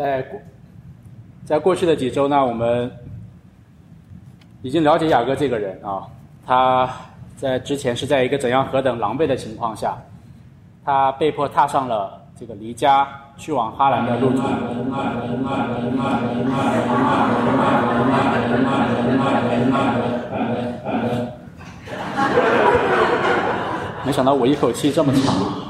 [0.00, 0.40] 在过
[1.44, 2.90] 在过去的几周呢，我们
[4.62, 6.08] 已经了解雅各这个人啊，
[6.46, 6.88] 他
[7.36, 9.94] 在之前是在一个怎样何等狼狈的情况下，
[10.86, 14.38] 他被迫踏上了这个离家去往哈兰的路途。
[24.06, 25.69] 没想到我一口气这么长。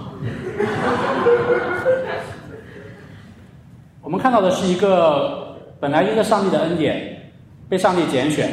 [4.10, 7.30] 我们看到的是一个本来因着上帝的恩典
[7.68, 8.50] 被上帝拣选，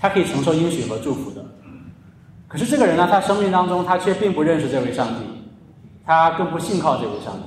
[0.00, 1.40] 他可以承受应许和祝福的。
[2.48, 5.14] 可是这个人呢，他生命当中他却并不认识这位上帝，
[6.04, 7.42] 他更不信靠这位上帝，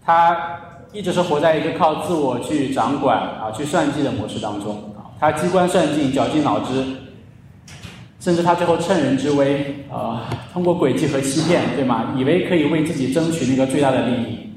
[0.00, 0.60] 他
[0.92, 6.84] 一直是活在一个靠自我去掌管啊、去算计的模式当中，他机关算尽、绞尽脑汁。
[8.20, 12.14] 甚至他最后趁人之危，啊，通过诡计和欺骗，对吗？
[12.16, 14.47] 以为可以为自己争取那个最大的利益，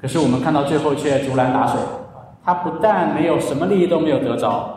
[0.00, 1.80] 可是我们看到最后却竹篮打水。
[2.44, 4.68] 他不但没有什么利益都没有得着，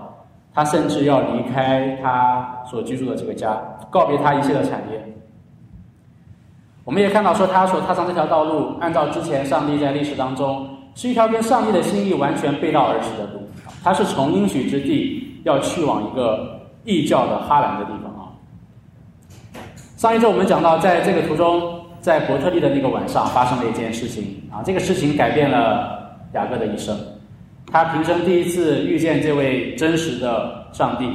[0.54, 3.58] 他甚至要离开他所居住的这个家，
[3.90, 5.02] 告别他一切的产业。
[6.84, 13.42] 我们也看到说，他所踏上这条道路，按照之前上帝在历史当中是一条跟上帝的心意完全背道而驰的路。
[13.84, 16.60] 他是从应许之地要去往一个。
[16.84, 18.34] 异教的哈兰的地方啊，
[19.98, 26.98] 上一周我们讲到，在这个途中，在伯特利的那个晚上发生了一件事情啊，这个事情改变了雅各的一生。
[27.72, 31.10] 他平生第一次遇见这位真实的上帝，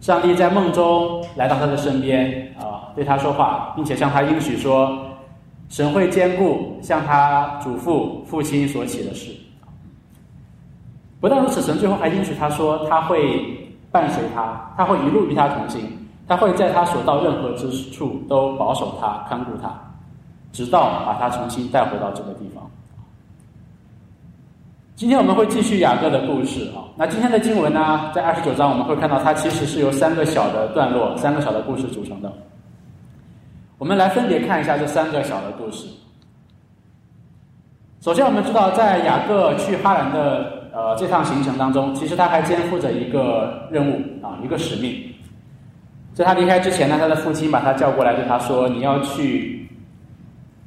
[0.00, 4.96] 上帝在梦中来到他的身边啊，对他说话，并且向他应许说，
[5.68, 9.30] 神会兼顾向他祖父父亲所起的事。
[11.20, 13.52] 不但如此，神最后还应许他说，他会。
[13.94, 15.80] 伴随他，他会一路与他同行，
[16.26, 19.72] 他会在他所到任何之处都保守他、看顾他，
[20.54, 22.64] 直到把他重新带回到这个地方。
[24.96, 26.88] 今天我们会继续雅各的故事啊。
[26.96, 32.32] 那今天的经文呢，在二十九章我们会看到，它其实是由三个小的段落、三个小的故事组成的。
[33.76, 35.86] 我们来分别看一下这三个小的故事。
[38.00, 40.64] 首先，我们知道在雅各去哈兰的。
[40.74, 44.92] 呃，这趟行程当中，其实他还肩负着一个任务啊，一个使命。
[46.12, 49.53] 在他离开之前呢，他的父亲把他叫过来，对他说：“你要去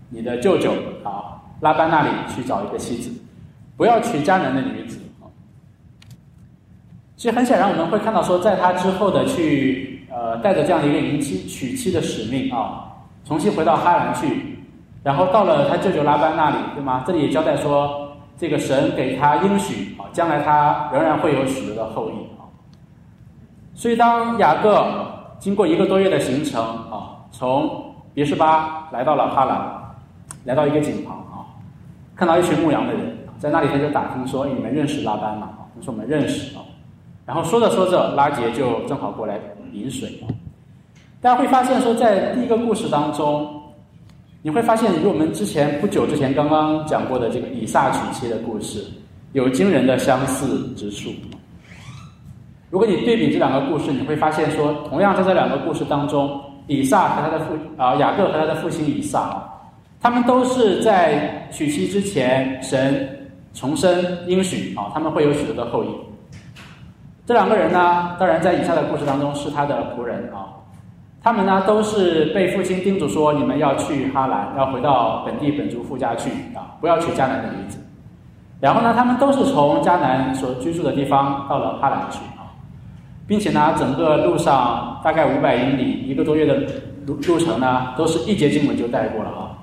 [0.10, 0.72] 你的舅舅
[1.04, 3.12] 啊拉班那里去找一个妻子，
[3.76, 5.00] 不要娶迦南的女子。”
[7.18, 12.94] 其实很显然，我们会看到说，在他之后的去呃，带着这样的一个迎妻娶妻的使命啊，
[13.26, 14.60] 重新回到哈兰去，
[15.04, 17.04] 然后到了他舅舅拉班那里，对吗？
[17.08, 18.04] 这里也交代说。
[18.40, 22.46] 这个神给他应许啊，将来他仍然会有许多的后裔啊。
[23.74, 24.86] 所以当雅各
[25.40, 29.58] 经过一个多月的行程啊，从别是巴来到了哈兰，
[30.48, 31.44] 来到一个井旁啊，
[32.16, 36.64] 看到一群牧羊的人在那里，他就打听说：“你们认识拉班吗？”他说：“我们认识啊。”
[37.28, 39.38] 然后说着说着，拉杰就正好过来
[39.74, 40.32] 饮水啊。
[41.20, 43.54] 大家会发现说，在第一个故事当中。
[44.44, 48.86] 你会发现，与我们之前不久之前刚刚讲过的这个以撒娶妻的故事，
[49.34, 51.10] 有惊人的相似之处。
[52.70, 59.44] 如果你对比这两个故事，你会发现说，同样在这两个故事当中，以撒和他的父啊雅各和他的父亲以撒，
[60.00, 63.08] 他们都是在娶妻之前，神
[63.54, 65.88] 重生应许啊，他们会有许多的后裔。
[67.26, 70.54] 这两个人呢，当然在以下的故事当中是他的仆人啊。
[71.22, 77.78] 他们呢都是被父亲叮嘱说，你们要去哈兰，要回到本地本族父家去啊，不要娶迦南的女子。
[78.62, 82.48] 然后呢，他们都是从迦南所居住的地方到了哈兰去啊，
[83.28, 86.56] 并且呢，整个路上大概五百英里，一个多月的
[87.06, 89.57] 路路程呢，都是一节经文就带过了啊。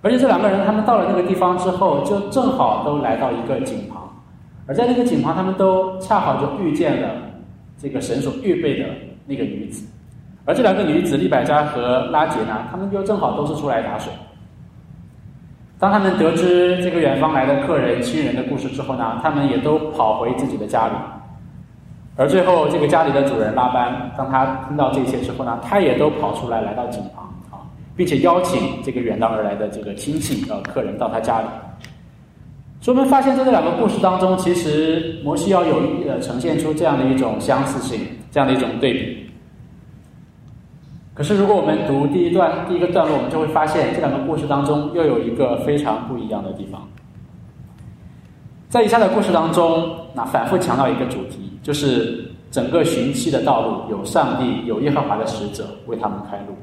[0.00, 4.08] 而且这两个人他们到了那个地方之后，就正好都来到一个井旁，
[4.66, 7.08] 而在那个井旁，他们都恰好就遇见了
[7.76, 8.86] 这个神所预备的
[9.26, 9.86] 那个女子。
[10.44, 14.12] 而这两个女子利百加和拉杰呢，他们就正好都是出来打水。
[15.78, 20.94] 当他们得知这个远方来的客人、亲人的故事之后呢，他们也都跑回自己的家里。
[22.16, 27.27] 而最后，这个家里的主人拉班，当他听到这些之后呢，他也都跑出来来到井旁，
[27.98, 31.48] 并且邀请这个远道而来的这个亲戚呃客人到他家里。
[32.80, 38.00] 所以我们发现，在这两个故事当中，其实摩西要有呃呈现出这样的一种相似性，
[38.30, 39.28] 这样的一种对比。
[41.12, 46.88] 可是，如果我们读第一段第一个段落，我们就会发现这两个故事当中又有一个非常不一样的地方。
[48.68, 56.54] 在以下的故事当中，那反复强调一个主题，就是整个寻妻的道路有上帝、有耶和华的使者为他们开路。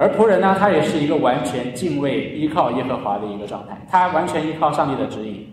[0.00, 5.46] 而仆人呢，他也是一个完全敬畏、依靠耶和华的一个状态，他完全依靠上帝的指引。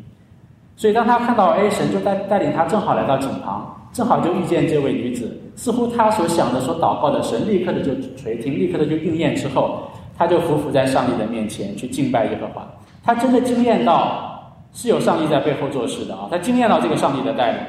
[0.77, 9.81] 所以当他看到哎，神就带带领他正好来到井旁，正好就遇见这位女子，似乎他所想的、所祷告的，神立刻的就垂听，立刻的就应验之后，
[10.17, 12.65] 他就匍匐在上帝的面前去敬拜耶和华。
[13.03, 16.29] 他真的惊艳到是有上帝在背后做事的啊！
[16.31, 17.59] 他惊艳到这个上帝的带领。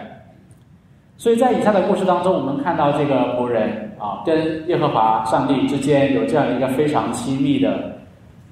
[1.19, 7.93] 所以在以下的故事当中，我们看到这个仆人啊，跟耶和华上帝之间有这样一个非常亲密的、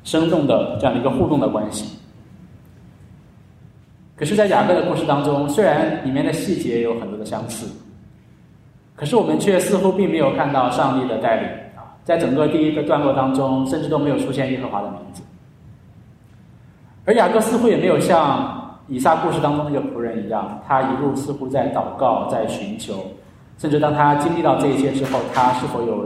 [0.02, 1.96] 生动的这样的一个互动的关系。
[4.16, 7.68] 可是，在雅各的故事当中，虽然里面的细节有很多的相似，
[8.96, 11.94] 可是我们却似乎并没有看到上帝的带领啊！
[12.02, 15.22] 在整个第一个段落当中，甚至都没有出现耶和华的名字，
[17.04, 18.60] 而雅各似乎也没有像。
[18.88, 22.94] 以撒故事当中那个人一样，他一路似乎在祷告，在寻求，
[23.58, 26.04] 甚至当他经历到这一切之后，他是否有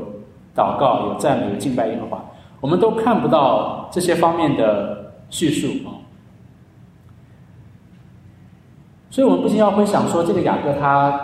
[0.57, 2.25] 祷告、有赞美、有敬拜耶和华，
[2.61, 5.93] 我们都看不到这些方面的叙述啊。
[9.11, 11.21] 所以，我们不禁要会想说，这个雅各他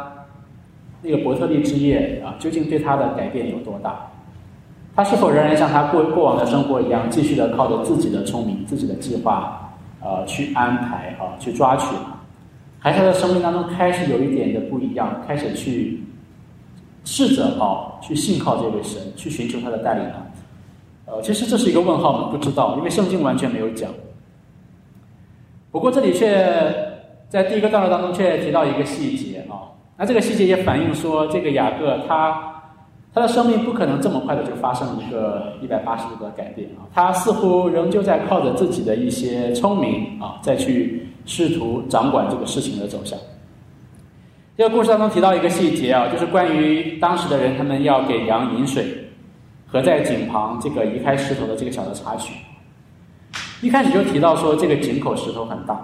[1.02, 3.96] 那个伯特利之夜啊，究竟对他的改变有多大？
[4.94, 9.62] 他是否仍然像他过过往的生活一样，继续的靠着自己的聪明、自己的计划？
[10.02, 11.96] 呃，去安排啊，去抓取，
[12.86, 16.00] 还是他的生命当中开始有一点的不一样，开始去
[17.04, 20.24] 试着啊，去信靠这位神，去寻求他的带领啊。
[21.06, 23.90] 呃，其实这是一个问号，我们不知道，因为圣经完全没有讲。
[25.72, 26.72] 不过这里却
[27.28, 29.66] 在第一个段落当中却提到一个细节啊，
[29.96, 32.52] 那这个细节也反映说，这个雅各他。
[33.12, 36.84] 他的生命不可能这么快的就发生一个一百八十度的改变啊！
[36.92, 43.18] 他似乎仍旧在靠着自己的一些聪明啊，再去试图掌管这个事情的走向。
[44.56, 48.86] 这个故事当中提到一个细节啊，就是关于当时的人他们要给羊饮水，
[49.66, 52.32] 和在井旁这个移开石头的这个小的插曲。
[53.60, 55.78] 一开始就提到说，这个井口石头很大，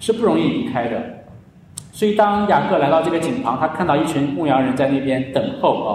[0.00, 1.00] 是不容易移开的。
[1.92, 5.90] 所以当雅各来到这个井旁，他看到一群牧羊人在那边等候啊。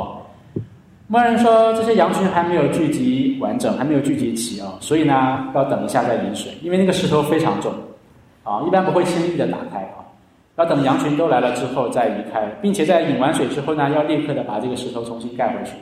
[1.08, 7.74] 牧羊人说：“这些羊群还没有聚集完整，还没有聚集齐啊，所以呢，要等一下再饮水，因为那个石头非常重，
[8.48, 10.08] 啊，一般不会轻易的打开啊，
[10.56, 15.74] 要等羊群都来了之后再移开，并且在饮完水之后呢，要立刻的把这个石头重新盖回去，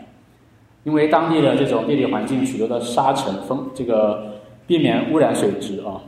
[0.84, 4.26] 因为当地的这种地理环境许多的沙尘风，这个
[4.66, 6.02] 避免污染水质啊。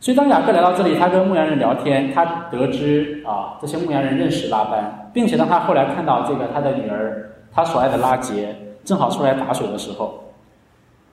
[0.00, 7.20] 所以当雅各来到这里，他跟牧羊人聊天，他得知啊，这些牧羊人认识拉班，并且当他后来看到这个他的女儿。”
[7.56, 8.52] 他所爱的拉杰
[8.84, 10.24] 正好出来打水的时候，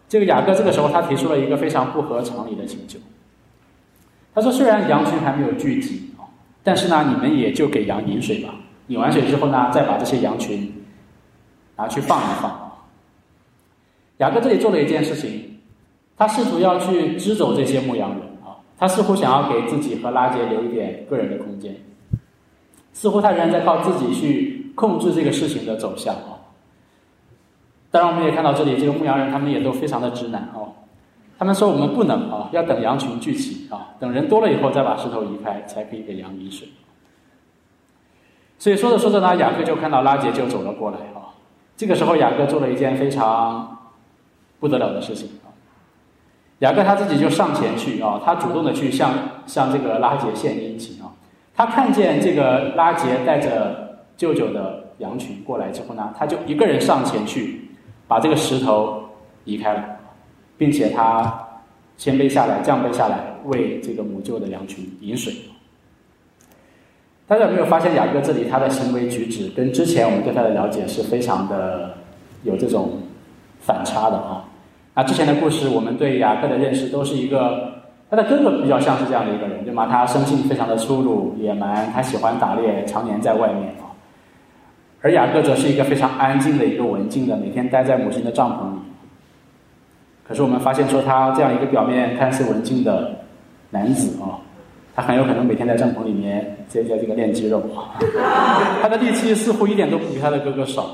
[0.09, 2.97] 这个雅各这个时候他提出了一个非常不合常理的请求。
[4.33, 6.23] 他说：“虽然羊群还没有聚集啊，
[6.63, 8.55] 但是呢，你们也就给羊饮水吧。
[8.87, 10.71] 饮完水之后呢，再把这些羊群
[11.75, 12.71] 拿去放一放。”
[14.19, 15.59] 雅各这里做了一件事情，
[16.17, 21.75] 他试图要去支走这些牧羊人啊，他似乎想要给自己和拉杰留一点个人的空间，
[22.93, 24.57] 似乎他仍然在靠自己去。
[24.73, 26.39] 控制这个事情的走向啊！
[27.91, 30.71] 当然，我们也看到这里，这个牧羊人他们也都非常的直男哦。
[31.41, 36.67] 他们说我们不能啊，要等羊群聚齐啊，等人多了以后再把石头移开，才可以给羊饮水。
[38.59, 41.33] 所以说着说着呢，雅各就看到拉杰就走了过来啊。
[41.75, 43.75] 这个时候，雅各做了一件非常
[44.59, 45.49] 不得了的事情啊。
[46.59, 49.11] 雅各他自己就上前去啊，他主动的去向
[49.47, 51.09] 向这个拉杰献殷勤啊。
[51.55, 53.89] 他看见这个拉杰带着。
[54.17, 57.71] 舅舅的羊群过来之后呢，他就一个人上前去，
[58.07, 59.01] 把这个石头
[59.45, 59.83] 移开了，
[60.61, 61.47] 并且他
[61.97, 65.33] 谦卑下来，降卑下来，为这个母舅的羊群饮水。
[67.25, 71.95] 大家有没有发现雅各这里他的行为举止跟之前我们对他的了解是非常的
[72.43, 72.91] 有这种
[73.59, 74.45] 反差的啊？
[74.93, 79.87] 那之前的故事，我们对雅各的认识都是一个他的哥哥比较像是这样的一个人，对吗？
[79.89, 83.89] 他生性非常的粗鲁野蛮，他喜欢打猎，常年在外面啊。
[85.01, 88.80] 而雅各则是一个非常安静的一个文静的，每天待在母亲的帐篷里。
[90.31, 93.13] 可是我们发现说，他这样一个表面看似文静的
[93.69, 94.39] 男子啊，
[94.95, 97.61] 他很有可能每天在帐篷里面在在这个练肌肉，
[98.81, 100.87] 他的力气似乎一点都不比他的哥哥少。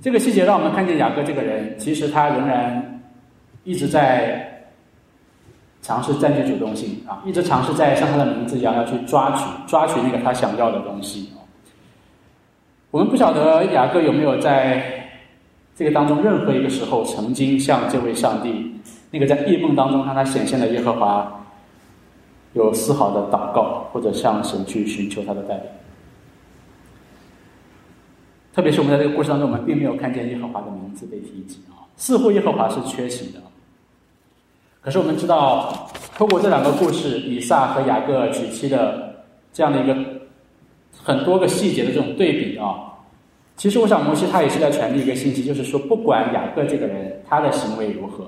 [0.00, 3.02] 这个细节让我们看见雅各这个人，其实他仍然
[3.64, 4.64] 一直在
[5.82, 11.30] 尝试占据主动性啊，一直尝试在像他的名字一样要去抓取抓取那个他想要的东西。
[12.90, 14.99] 我们不晓得雅各有没有在
[15.80, 18.70] 这个当中任何一个时候曾经向这位上帝，
[19.10, 21.42] 那个在异梦当中向他显现的耶和华，
[22.52, 25.64] 有丝毫的祷告，或者向神去寻求他的带领。
[28.52, 33.40] 特别是我们在这个故事当中，我们并没有看见耶和华的名字被提及啊，似乎耶和华是缺席的。
[34.82, 39.96] 可是我们知道，透过这两个故事，以撒和雅各娶妻的这样的一个
[41.02, 42.89] 很多个细节的这种对比啊，
[43.60, 48.24] 其实我想摩西他也是在传递一个信息，就是说，不管雅各这个人他的行为如何，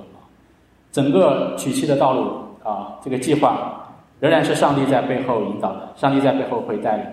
[0.92, 3.88] 整个娶妻的道路啊，这个计划
[4.20, 7.06] 仍然是上帝在背后引导的，上帝在背后会带领。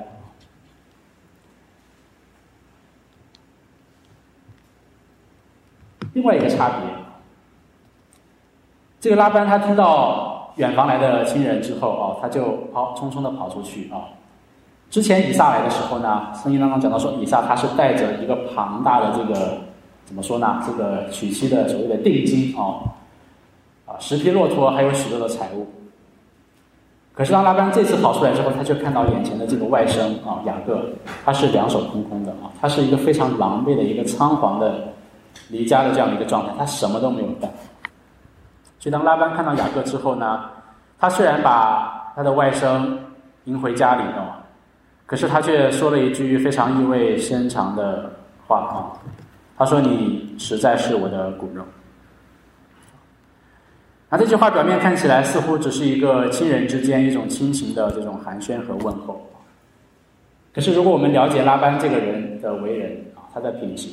[6.11, 6.79] 另外一个差别，
[8.99, 14.18] 这个拉班他听到远房来的亲人之后啊，他就跑匆匆的跑出去啊。
[14.89, 19.57] 之前以撒来的时候呢，圣经当中讲到说，以撒他是带着一个庞大的这个
[20.05, 20.61] 怎么说呢？
[20.65, 22.83] 这个娶妻的所谓的定金啊，
[23.85, 25.67] 啊十匹骆驼，还有许多的财物。
[27.13, 30.81] 可是当拉班这次跑出来之后，他就看到眼前的这个外甥啊雅各，
[31.23, 34.89] 他是两手空空的啊，他是一个非常狼狈的一个仓皇的。
[35.49, 37.47] 离家的这样的一个状态，他什么都没有带。
[38.79, 40.41] 所以当拉班看到雅各之后呢，
[40.99, 42.85] 他虽然把他的外甥
[43.45, 44.43] 迎回家里了，
[45.09, 48.11] 可是他却说了一句非常意味深长的
[48.45, 48.93] 话啊，
[49.57, 51.63] 他说：“你实在是我的骨肉。”
[54.07, 59.19] 那这句话表面看起来似乎只是一个亲人之间一种亲情的这种寒暄和问候，
[60.53, 63.91] 可是如果我们了解拉班这个人的为人啊，他的品行。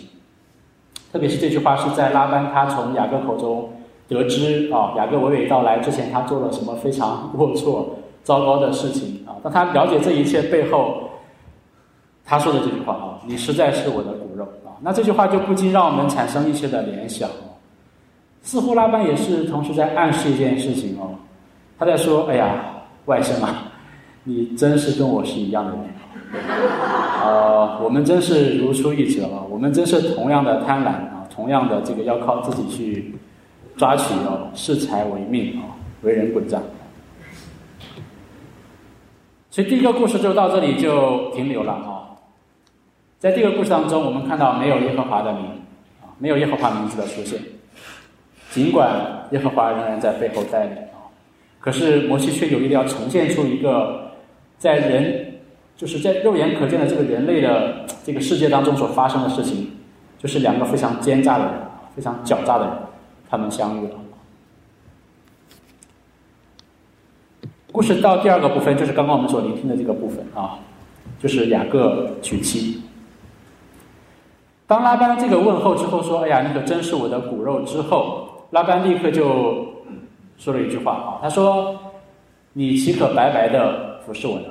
[1.11, 3.73] 特别是这句话是在拉班他从雅各口中
[4.07, 7.87] 得知啊，雅各娓娓道来之前，他做了什么非常龌龊、
[8.23, 9.33] 糟糕的事情啊？
[9.43, 11.06] 当他了解这一切背后，
[12.27, 14.75] 他说的这句话啊，你实在是我的骨肉啊！
[14.83, 17.31] 那这句话就不禁让我们产生一些的联想，
[18.43, 21.15] 似乎拉班也是同时在暗示一件事情哦，
[21.79, 22.65] 他在说：“哎呀，
[23.05, 23.71] 外甥啊，
[24.25, 25.81] 你真是跟我是一样的人。
[27.23, 29.43] ”呃，我们真是如出一辙啊！
[29.49, 33.15] 我们真是同样的贪婪啊，同样的这个要靠自己去
[33.77, 36.61] 抓取哦，视财为命啊，为人滚账。
[39.49, 41.96] 所以第一个故事就到这里就停留了啊。
[43.19, 45.45] 在这个故事当中，我们看到没有耶和华的名
[46.03, 47.41] 啊，没有耶和华名字的出现。
[48.51, 51.13] 尽管耶和华仍然在背后带领啊，
[51.61, 54.13] 可是摩西却有意的要呈现出一个
[54.59, 55.25] 在人。
[55.77, 59.73] 就是在肉眼可见的这个人类的这个世界当中所发生的事情，
[60.19, 61.55] 就是两个非常奸诈的人，
[61.95, 62.75] 非常狡诈的人，
[63.29, 63.95] 他们相遇了。
[67.71, 70.61] 故事到第二个部分，就是刚刚我们所聆听的这个部分啊，
[71.21, 72.81] 就是雅各娶妻。
[74.67, 79.65] 当拉班这个问候之后说：“哎呀，你可真是我的骨肉。”之后，拉班立刻就
[80.37, 81.79] 说了一句话啊，他说
[82.53, 84.49] ：“你岂可白白的服侍我呢？”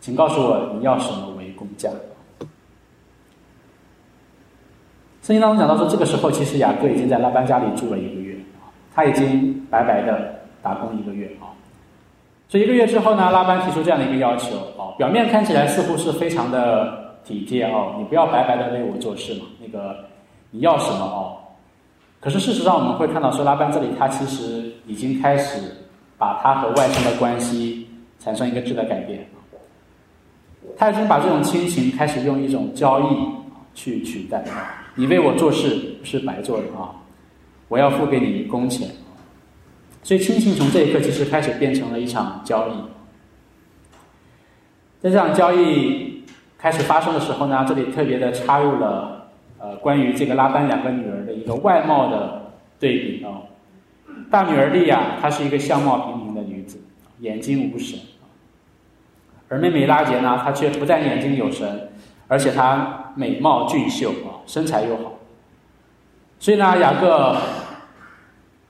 [0.00, 1.90] 请告诉我你要什么为工价？
[5.22, 8.34] 圣经当中讲到说，这个时候其实雅各已经在拉班家里住了一个月
[8.94, 11.52] 他已经白白的打工一个月啊。
[12.48, 20.04] 所以一个月之后呢，拉班提出这样的一个要求啊，表面看起来似乎是非常的体贴哦，你不要白白的为我做事嘛，那个
[20.50, 21.38] 你要什么哦？
[22.20, 25.58] 可是事实上我们会看到说，拉班这里他其实已经开始
[26.18, 29.24] 把他和外甥的关系产生一个质的改变。
[30.76, 33.28] 他已经把这种亲情开始用一种交易
[33.74, 34.44] 去取代，
[34.94, 36.90] 你为我做事是白做的啊，
[37.68, 38.88] 我要付给你工钱，
[40.02, 42.72] 所以亲情从这一刻其实开始变成了一场交易。
[45.00, 45.99] 在这场交易
[46.60, 49.26] 开始发生的时候呢，这里特别的插入了
[49.58, 53.40] 呃关于这个拉班两个女儿的一个外貌的对比啊，
[54.30, 56.78] 大女儿莉亚她是一个相貌平平的女子，
[57.20, 57.98] 眼睛无神。
[59.48, 61.88] 而妹妹拉杰呢，她却不但眼睛有神，
[62.28, 65.14] 而且她美貌俊秀啊，身材又好。
[66.38, 67.38] 所以呢，雅各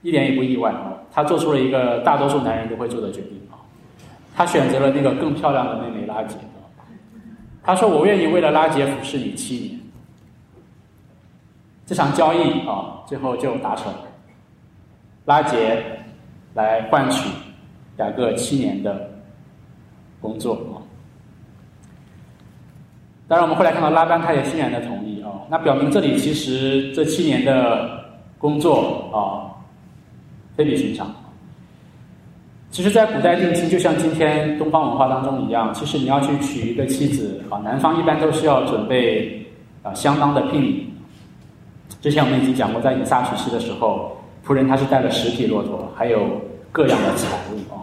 [0.02, 3.58] 一点也不意外啊，他做出了一个大多数男人都会做的决定啊，
[4.36, 6.36] 他选择了那个更漂亮的妹妹拉杰。
[7.62, 9.80] 他说：“我愿意为了拉杰服侍你七年。”
[11.86, 13.92] 这场交易啊，最后就达成，
[15.24, 15.82] 拉杰
[16.54, 17.28] 来换取
[17.98, 19.08] 雅各七年的。
[20.22, 20.84] 工作啊，
[23.26, 28.04] 当然我们后来看到拉班他也欣然的同意啊，那表明这里其实这七年的
[28.36, 29.48] 工作啊，
[30.58, 31.10] 非比寻常。
[32.70, 39.44] 其实，在古代定亲就像今天东方文化当中一样，其实你要去娶一个妻子啊，男方一般都是要准备
[39.82, 40.88] 啊相当的聘礼。
[42.00, 46.20] 之前我们已经讲过，在以撒娶妻的时候，仆人他是带了十匹骆驼，还有
[46.70, 47.82] 各样的财物啊。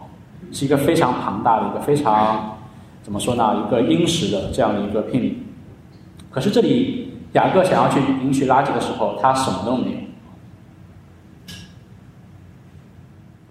[0.53, 2.57] 是一个非常庞大的一个非常
[3.03, 3.61] 怎么说呢？
[3.67, 5.37] 一个殷实的这样的一个聘礼。
[6.31, 9.97] 可是这里雅各想要去迎娶拉吉的时候，他什么都没有。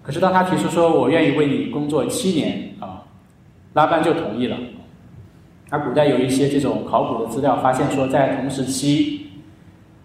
[0.07, 3.03] 可是当他提出说我愿意为你工作七年啊，
[3.73, 4.55] 拉班就同意了。
[5.69, 9.27] 那古代有一些这种考古的资料发现说，在同时期，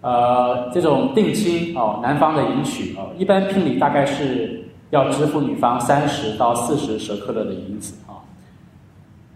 [0.01, 8.27] 呃，这种定亲哦，男方的迎娶哦，一般聘礼大概是要支付女方三十到四十舍克勒的银子啊。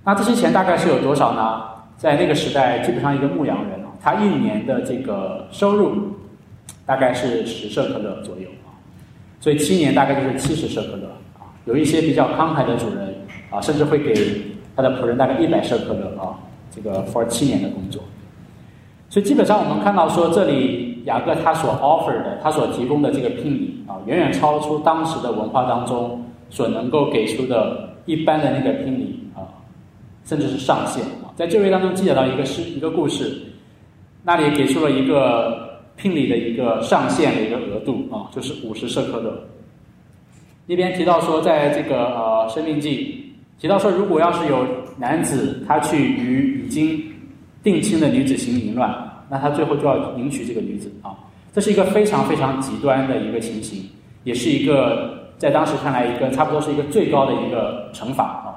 [0.02, 1.62] 那这些钱大概是有多少呢？
[1.96, 6.16] 在那个时代，基本上一个牧羊人啊，他一年的这个收入
[6.84, 8.75] 大概是十舍克勒左右啊，
[9.40, 11.46] 所以七年大概就是七十舍克勒啊。
[11.64, 13.14] 有一些比较慷慨的主人
[13.50, 14.14] 啊，甚至会给。
[14.78, 16.36] 他的仆人大概一百舍克勒啊，
[16.70, 18.02] 这个 for 七年的工作，
[19.08, 29.48] 所以基本上我们看到说，这里雅各他所 offer 的，他所提供的这个聘礼啊，远远超出当时的文化当中所能够给出的一般的那个聘礼啊，
[30.26, 31.32] 甚至是上限啊。
[31.34, 33.32] 在旧约当中记载到一个是一个故事，
[34.22, 35.65] 那里给出了一个
[35.96, 39.38] 聘礼的一个上限的一个额度啊，就是五十舍克勒。
[40.66, 43.22] 那边提到说，在这个呃生命记。
[43.58, 44.66] 提到说，如果要是有
[44.98, 47.02] 男子他去与已经
[47.62, 48.94] 定亲的女子行淫乱，
[49.30, 51.16] 那他最后就要迎娶这个女子啊。
[51.54, 53.82] 这是一个非常非常极端的一个情形，
[54.24, 58.48] 也是一个在当时看来一个差不多是一个最高的一个惩罚啊。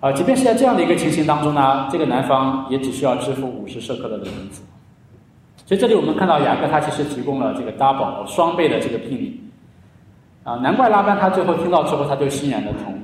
[0.00, 4.62] 啊，即便是在这样的一个情形当中呢，这个男方也只需要支付五十舍克勒的银子。
[5.66, 9.40] 所以这里我们看到雅各他其实提供了这个 double 双倍的这个聘礼
[10.42, 12.98] 啊，难怪拉班他最后听到之后他就欣然的同意。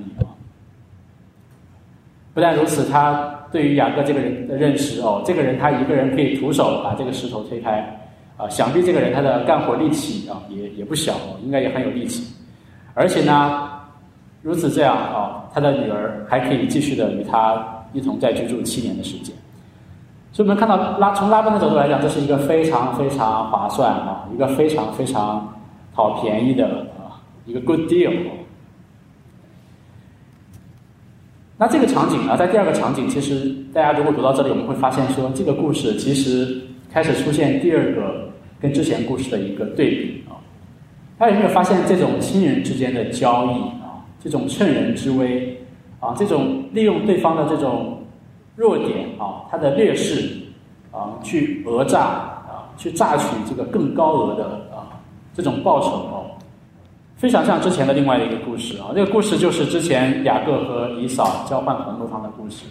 [2.32, 7.80] 不但如此，他对于雅各这个人的认识哦，这个人他一个人可以徒手把这个石头推开，
[8.36, 12.32] 啊，想必这个人他的干活力气啊也也不小，应该也很有力气。
[12.94, 13.68] 而且呢，
[14.42, 19.34] 如此这样啊，他的女儿还可以继续的与他一同再居住七年的时间。
[20.32, 25.52] 所以我们看到拉从拉班的角度来讲，这是一个非常非常划算啊，一个非常非常
[25.94, 28.12] 讨便宜的啊一个 good deal。
[31.56, 36.58] 那这个场景呢，在第二个场景，其实大家如果读到这里，我们会发现说，这个故事其实
[36.90, 40.38] 开始出现第二个跟之前故事的一个对比啊。
[41.18, 45.60] 大家有没有发现这种亲人之间的交易啊，这种趁人之危
[45.98, 47.99] 啊，这种利用对方的这种
[48.56, 50.40] 弱点啊，他的劣势
[50.92, 54.86] 啊，去讹诈啊，去榨取这个更高额的啊
[55.34, 56.26] 这种报酬哦。
[57.16, 62.64] 非常像之前的另外一个故事啊，这个故事就是之前雅各和以扫交换红豆汤的故事。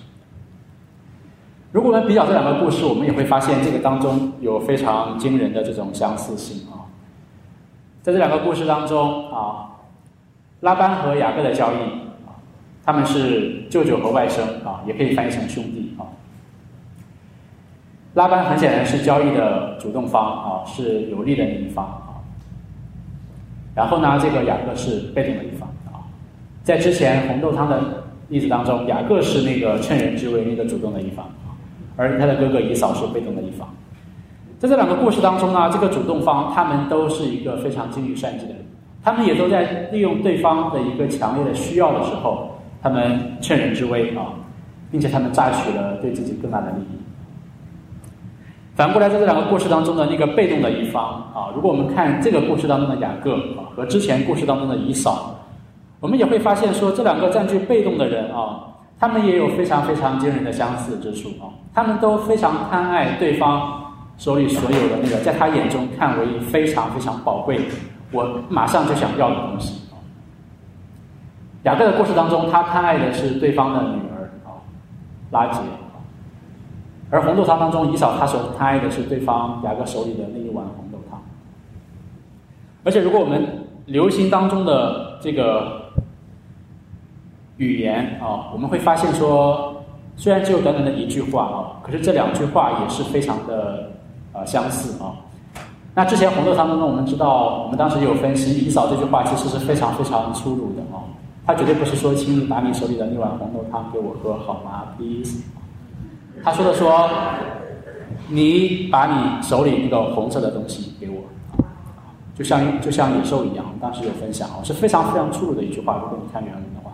[1.72, 6.82] 如果我们比较这两个故事，我们也会发现这个当中有非常惊人的这种相似性啊。
[8.02, 9.70] 在这两个故事当中啊，
[10.62, 11.76] 拉班和雅各的交易，
[12.89, 16.10] 他们是舅舅和外甥啊，也可以翻译成兄弟啊。
[18.15, 22.17] 拉班很显然是交易的主动方啊，是有利的那一方啊。
[23.75, 26.02] 然后呢，这个雅各是被动的一方啊，
[26.63, 27.80] 在之前红豆汤的
[28.30, 31.30] 例子当中，雅各是那个趁人之危那个主动的一方，
[31.95, 33.69] 而他的哥哥以扫是被动的一方。
[34.58, 38.65] 在这两个故事当中呢，这个主动方他们都是一个非常精于算计的人，
[39.04, 44.34] 他们也都在利用对方的一个强烈的需要的时候，他们趁人之危啊，
[44.89, 47.00] 并且他们榨取了对自己更大的利益。
[48.76, 55.36] 反过来，在这两个故事当中的那个被动的一方啊，如果我们看这个故事当中的雅各啊和之前故事当中的以扫，
[56.00, 58.62] 我们也会发现说，这两个占据被动的人啊，
[58.98, 63.84] 他们也有非常非常惊人的相似之处啊，他们都非常贪爱对方
[64.18, 67.60] 手里所有的那个在他眼中看为非常非常宝贵，
[68.13, 69.88] 我马上就想要的东西。
[71.63, 74.58] 雅各的故事当中，他贪爱的是对方的女儿啊，
[75.32, 75.60] 拉杰。
[77.12, 81.19] 而红豆汤当中，以嫂他所贪爱的是对方雅各手里的那一碗红豆汤。
[82.84, 83.45] 而且，如果我们
[83.86, 85.82] 流行当中的这个
[87.58, 89.84] 语言啊，我们会发现说，
[90.15, 93.91] 虽然只有短短的一句话啊，可是这两句话也是非常的
[94.32, 95.12] 呃相似啊。
[95.95, 100.99] 那之前红豆汤当中，我们知道，我们当时有分析，以嫂这句话其实是非常非常粗鲁的啊，
[101.50, 105.42] 他绝对不是说，请你把你手里的那碗红豆汤给我喝好吗？Please。
[106.44, 107.10] 他说的说，
[108.28, 111.24] 你把你手里那个红色的东西给我，
[112.36, 113.66] 就像就像野兽一样。
[113.82, 116.00] 当时有分享哦，是非常非常粗鲁的一句话。
[116.04, 116.92] 如果你看原文的话，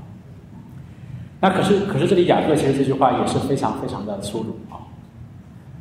[1.41, 4.79] 那可是可是这里雅各其实这句话也是非常非常的粗鲁啊。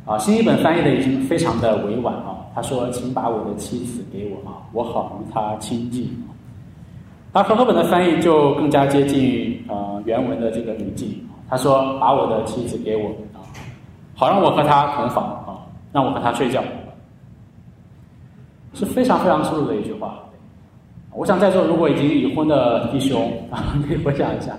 [0.04, 2.38] 啊，新译本翻译的已经非常的委婉啊。
[2.56, 6.10] 他说：“请把我的妻子给我啊，我好与她亲近。”
[7.34, 11.12] 而和合本的翻译就更加接近呃原文的这个语境。
[11.50, 13.42] 他说：“把我的妻子给我啊。”
[14.14, 15.58] 好让我和她同房啊，
[15.92, 16.62] 让我和她睡觉，
[18.72, 20.14] 是非常非常粗鲁的一句话。
[21.12, 24.56] 我想在座如果已经已婚的弟兄啊，可以回想一下，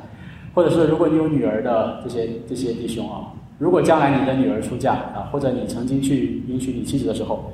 [0.53, 7.51] 或者是如果你有女儿的这些这些弟兄啊，如果将来你的女儿出嫁啊，或者你曾经去迎娶你妻子的时候，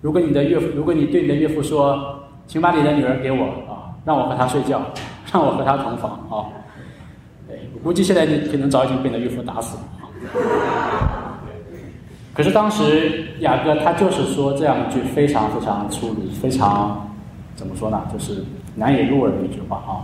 [0.00, 4.82] 如果你的岳父，如果你对你的岳父说，请把你的女儿给我啊，让我和他睡觉，
[5.32, 6.46] 让我和他同房啊，
[7.48, 11.38] 对，我估计现在你可能早已经被你的岳父打死了啊。
[12.34, 17.06] 可是当时雅各他就是说这样一句非常非常粗鲁，非常。
[17.56, 18.00] 怎么说呢？
[18.10, 18.42] 就是
[18.74, 20.00] 难以入耳的一句话啊。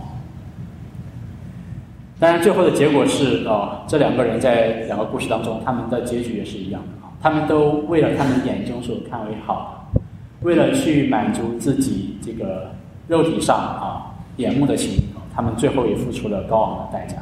[2.19, 7.09] 当然，最后的结果是啊，这两个人在两个故事当中，他们的结局也是一样的啊。
[7.19, 10.01] 他们都为了他们眼中所看为好的，
[10.41, 12.69] 为了去满足自己这个
[13.07, 15.01] 肉体上啊眼目的情，
[15.33, 17.17] 他们最后也付出了高昂的代价。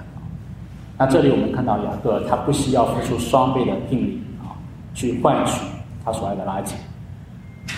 [0.97, 4.55] 那这里我们看到雅各，他不惜要付出双倍的定力啊，
[4.93, 5.61] 去换取
[6.03, 6.73] 他所爱的拉圾。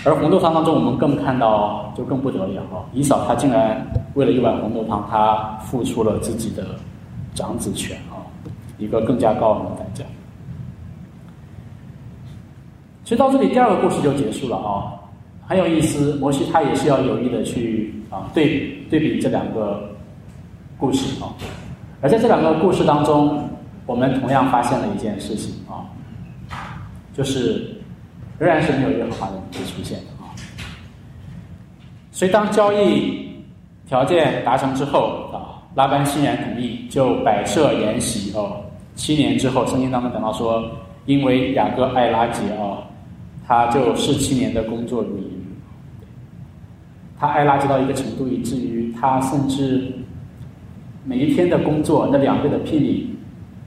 [0.04, 2.84] 而红豆汤当中，我们更看到就更不得了啊！
[2.92, 6.64] 姨嫂她竟然为了一碗红豆汤，她付出了自己的
[7.34, 8.22] 长子权啊，
[8.78, 10.04] 一个更加高昂的代价。
[13.02, 14.94] 其实到这里，第二个故事就结束了啊，
[15.48, 16.14] 很有意思。
[16.20, 19.90] 摩西他也是要有意的去啊对对比这两个
[20.76, 21.34] 故事啊，
[22.00, 23.48] 而在这两个故事当中，
[23.86, 25.90] 我们同样发现了一件事情啊，
[27.12, 27.74] 就是。
[28.38, 30.30] 仍然是没有耶和华的名字出现的啊，
[32.12, 33.28] 所以当交易
[33.88, 38.60] 条件达成之后啊，拉班欣然同意，就摆设筵席哦。
[38.94, 40.64] 七年之后，圣经当中讲到说，
[41.06, 42.78] 因为雅各爱拉结啊，
[43.44, 45.37] 他就是七年的工作如一。
[47.18, 49.92] 他爱垃圾到一个程度，以至于他甚至
[51.04, 53.16] 每一天的工作那两倍的聘礼，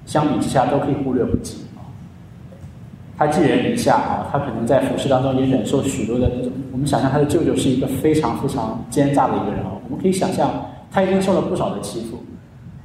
[0.05, 1.57] 相比之下都可以忽略不计。
[3.17, 6.51] 他寄人篱下啊，他可能在服饰当中也忍受许多的那种。
[6.71, 10.49] 我们想象他的舅舅是一个非常非常奸诈的一个人啊，我们可以想象
[10.89, 12.17] 他一定受了不少的欺负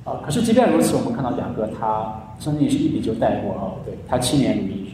[0.05, 0.21] 啊。
[0.23, 3.73] 可是即便如此，我们看到两个他生命是一笔就带过啊。
[3.85, 4.89] 对他七年如一日，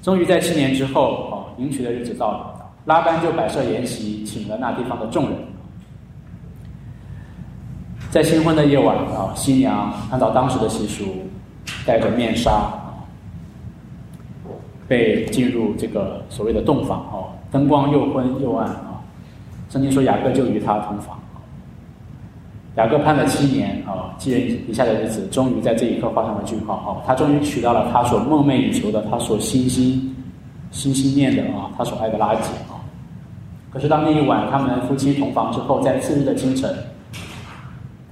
[0.00, 5.38] 终于在七年之后啊，迎娶的日子到了，拉班就摆设筵席，请了那地方的众人。
[8.10, 11.04] 在新婚的夜晚啊，新娘按照当时的习俗，
[11.86, 12.72] 戴着面纱。
[14.88, 19.00] 被进入这个所谓的洞房哦，灯光又昏又暗啊。
[19.70, 21.18] 圣经说雅各就与他同房，
[22.76, 27.00] 雅各盼了七年啊，寄人篱下的日子，终于在这一刻画上了句号啊。
[27.06, 30.14] 他终于娶到了他所梦寐以求的，他所心心
[30.72, 32.50] 心心念的啊，他所爱的拉姐。
[33.72, 36.70] 可是当那一晚他们夫妻同房之后，在次日的清晨，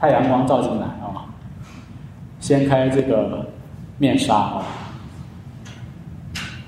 [0.01, 1.29] 太阳光照进来啊，
[2.40, 3.46] 掀开这个
[3.99, 4.64] 面纱啊。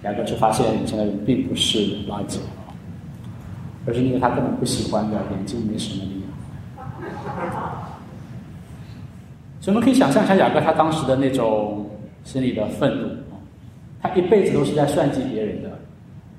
[0.02, 2.38] 雅各就发现眼前的人并不是垃圾，
[3.86, 7.10] 而是因为他根本不喜欢的眼睛没什么力量。
[9.60, 11.88] 所以我们可以想象一下雅各他当时的那种
[12.24, 13.40] 心里的愤怒啊，
[14.02, 15.70] 他一辈子都是在算计别人的，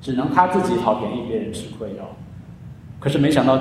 [0.02, 2.06] 只能他自己讨便宜，别人吃亏哦。
[3.04, 3.60] 可是没想到，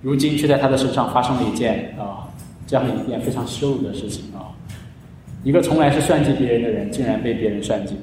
[0.00, 2.26] 如今却在他的身上发生了一件啊
[2.66, 4.50] 这样的一件非常羞辱的事情啊，
[5.44, 7.94] 一个从来是算计别人的人，竟然被别人算计。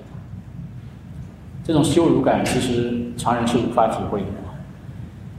[1.65, 4.28] 这种羞辱感，其实常人是无法体会的。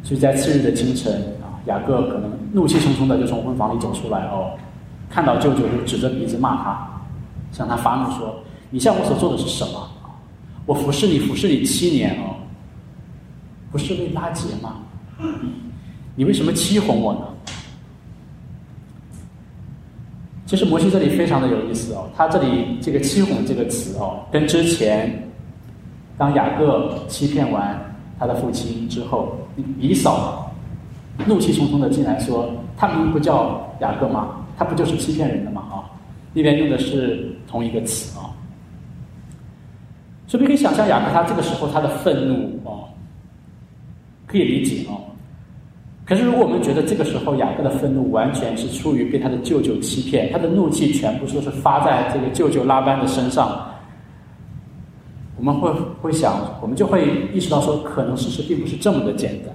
[0.02, 4.52] 所以在次日的清晨啊，雅各可能怒气冲冲的就从婚房里走出来哦，
[5.08, 7.02] 看到舅舅就指着鼻子骂他，
[7.52, 8.36] 向他发怒说
[8.68, 9.88] ：“你向我所做的是什么？
[10.66, 12.36] 我服侍你，服侍你七年哦，
[13.72, 14.76] 不是为拉结吗？
[16.14, 17.20] 你为什么欺哄我呢？”
[20.46, 25.26] 其实摩西这里非常的有意思哦，他这里这个“欺哄”这个词哦，跟之前。
[26.18, 27.80] 当雅各欺骗完
[28.18, 29.38] 他的父亲之后，
[29.78, 30.52] 以扫
[31.26, 34.44] 怒气冲冲的进来说：“他名不叫雅各吗？
[34.58, 35.88] 他不就是欺骗人的吗？”啊，
[36.34, 38.28] 那边用的是同一个词啊。
[40.26, 42.84] 所以你可以想象雅各他这个时候他的愤怒哦，
[44.26, 45.00] 可以理解哦。
[46.10, 53.64] 可是如果我们觉得这个时候雅各的愤怒完全是出于被他的舅舅欺骗，他的怒气全部都是发在这个舅舅拉班的身上。
[55.36, 55.70] 我们会
[56.02, 59.54] 会想，我们就会意识到说，可能事实并不是这么的简单。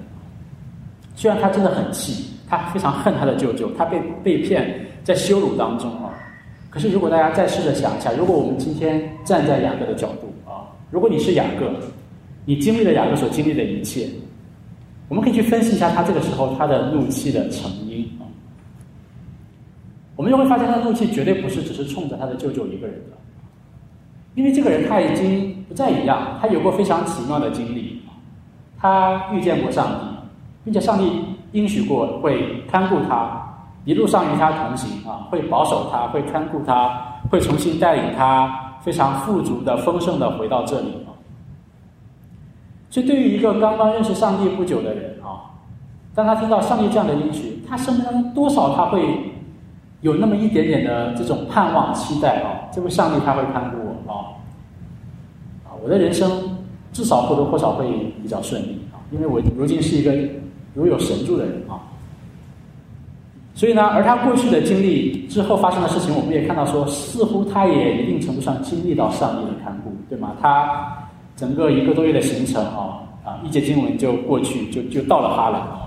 [1.13, 6.09] 虽然他真的很气，他非常恨他的舅舅，他被被骗，在羞辱当中啊。
[6.69, 11.69] 可是如果大家再试着想一下，如果我们今天站在雅各的角度啊，如果你是雅各，
[12.45, 14.07] 你经历了雅各所经历的一切，
[15.07, 18.25] 我们可以去分析一下他这个时候他的怒气的成因啊。
[20.15, 23.17] 我们就会发现，他的怒气绝对不是只是冲着他的舅舅一个人的。
[24.33, 28.01] 因为这个人他已经不再一样，他有过非常奇妙的经历，
[28.77, 30.05] 他遇见过上帝，
[30.65, 33.41] 并且上帝应许过会看顾他，
[33.85, 36.89] 一路上与他同行啊，会保守他，会看顾他，
[37.31, 41.14] 会重新带领他非常富足的、丰盛的回到这里啊。
[42.95, 45.51] 所以，对于一个刚刚认识上帝不久的人啊，
[46.13, 49.03] 当他听到上帝这样的应许，他生命中多少他会
[49.99, 54.39] 有那么一点点的这种盼望、期待啊，这位上帝他会看顾我啊，
[55.65, 56.57] 啊，我的人生
[56.93, 57.85] 至少或多或少会
[58.23, 60.15] 比较顺利啊，因为我如今是一个
[60.73, 61.75] 如有神助的人啊。
[63.55, 70.31] 所以呢，而他过去的经历之后发生的事情，我们也看到说，似乎他也一定程度上经历到上帝的看顾，对吗？
[70.41, 71.01] 他。
[71.35, 75.81] 整个一个多月的行程啊啊，一节经文就过去，就就到了哈兰啊。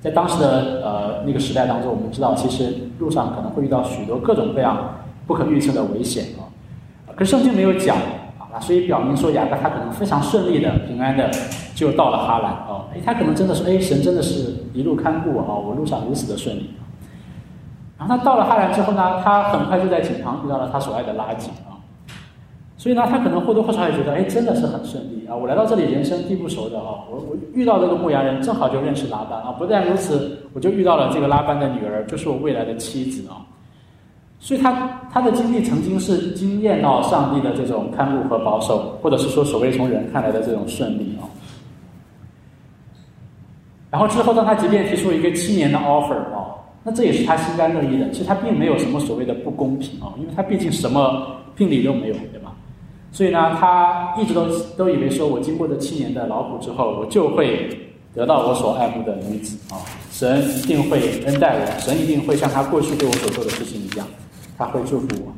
[0.00, 4.78] 在当时的呃那个时代当中，我们知道其实路上可能会遇到许多各种各样
[5.26, 6.46] 不可预测的危险啊。
[7.14, 7.96] 可是圣经没有讲
[8.38, 11.30] 啊，所以表明说雅各他可能非常顺利的、平安的
[11.74, 12.86] 就到了哈兰啊。
[12.94, 16.70] 哎，他可能真的是哎，神真的是一路看顾啊，我路上如此的顺利。
[17.98, 21.75] 然后他到了哈兰之后呢，他很快就在井旁遇到了他所爱的拉吉啊。
[22.86, 25.34] 所以呢，他可能或多或少也觉得，哎，真的是很顺利啊！
[25.34, 29.50] 我来到这里，人生地不熟的啊，我我遇到这个牧羊人，正好就认识拉班啊。
[29.58, 33.42] 不但如此，我就遇到了这个拉班的女儿，就是我未来的妻子啊。
[34.38, 41.26] 所以他他的经历曾经是惊艳到上帝的这种看顾和保守，或者是说所谓从人看来的这种顺利啊。
[43.90, 48.08] 然后之后，当他即便提出一个七年的 offer 啊，那这也是他心甘乐意的。
[48.10, 52.45] 其实他并没有什么所谓的不公平啊，因为他毕竟什么聘礼都没有，对吧？
[53.16, 59.80] 所以呢，他一直都都以为说，我经过这七年的劳苦之后，我就会得到我所爱慕的女子啊！
[60.12, 64.06] 神一定会恩待我，神一定会像他过去对我所做的事情一样，
[64.58, 65.32] 他会祝福我。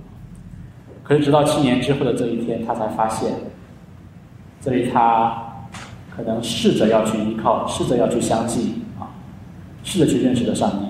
[1.04, 3.32] 可是直到七年之后的这一天，他才发现，
[4.60, 5.40] 这里他
[6.16, 9.06] 可能试着要去依靠，试着要去相信啊，
[9.84, 10.86] 试着去认识的上帝，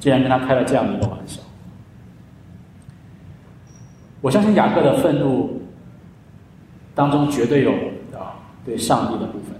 [0.00, 1.40] 竟然跟他开了这样的一个玩笑。
[4.20, 5.62] 我相信雅各的愤怒
[6.94, 7.70] 当中绝对有
[8.16, 9.56] 啊对上帝的部分。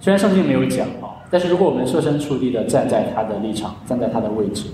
[0.00, 4.70] 虽然圣经没有讲啊，但是如果我们设身处地的站在他的立场，站在他的位置，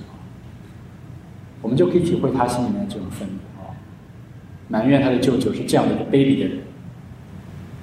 [1.61, 3.73] 我们就可以体会他心里面的这种愤怒啊，
[4.69, 6.59] 埋怨他的舅舅是这样的一个卑鄙的人，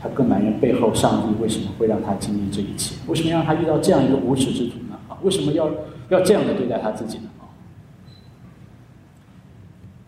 [0.01, 4.97] 他更埋怨背后上帝为什么会让他经历这一切，为什么让他遇到这样一个无耻之徒呢？
[5.09, 5.69] 啊，为什么要
[6.09, 7.23] 要这样的对待他自己呢？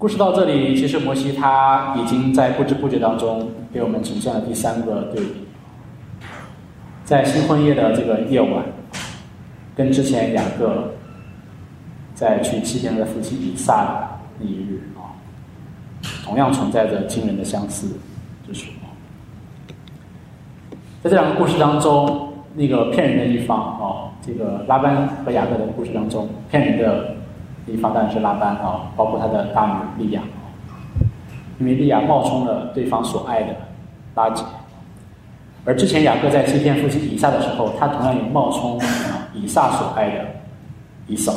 [0.04, 5.48] 故事到这里，其实摩西他已经在不知不觉当中给我们呈现了第三个对比。
[7.06, 8.66] 在新婚夜的这个夜晚，
[9.74, 10.94] 跟之前两个
[12.14, 14.08] 在去七天的夫妻以撒的
[14.40, 15.16] 那一日啊，
[16.26, 17.88] 同样存在着惊人的相似
[18.46, 18.74] 之处。
[21.02, 27.16] 在这两个故事当中，那个骗人的一方啊，这个拉班和雅各的故事当中，骗人的。
[27.66, 30.22] 一方当然是拉班啊，包括他的大女利亚，
[31.60, 33.56] 因为利亚冒充了对方所爱的
[34.16, 34.44] 拉姐，
[35.64, 38.78] 而之前雅各在欺骗父亲以撒的时候，他同样也冒充
[39.34, 40.26] 以撒所爱的
[41.08, 41.34] 以扫。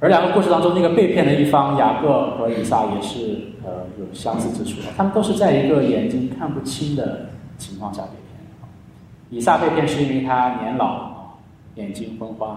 [0.00, 7.26] 而两个故事当中，那个被骗的一方雅各和以撒也是呃有相似之处，他们都是在一个眼睛看不清的
[7.58, 9.38] 情况下被骗。
[9.38, 11.34] 以撒被骗是因为他年老
[11.74, 12.56] 眼睛昏花。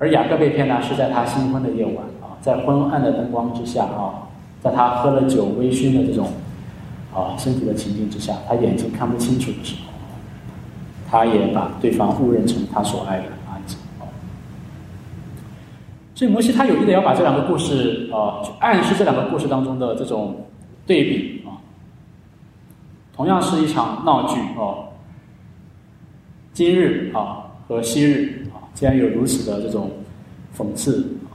[0.00, 4.28] 而雅各被骗呢，是在他新婚的夜晚啊，在昏暗的灯光之下啊，
[4.62, 6.28] 在他喝了酒微醺的这种
[7.12, 9.92] 啊身体的情境之下，他眼睛看不清楚的时候，
[11.10, 13.76] 他也把对方误认成他所爱的阿吉。
[16.14, 20.46] 所以摩西他有意的要把这两个故事啊，去暗示这两个故事当中的这种
[20.86, 21.58] 对比啊，
[23.16, 24.90] 同样是一场闹剧哦，
[26.52, 28.37] 今日啊和昔日。
[28.78, 29.90] 竟然有如此的这种
[30.56, 31.34] 讽刺啊！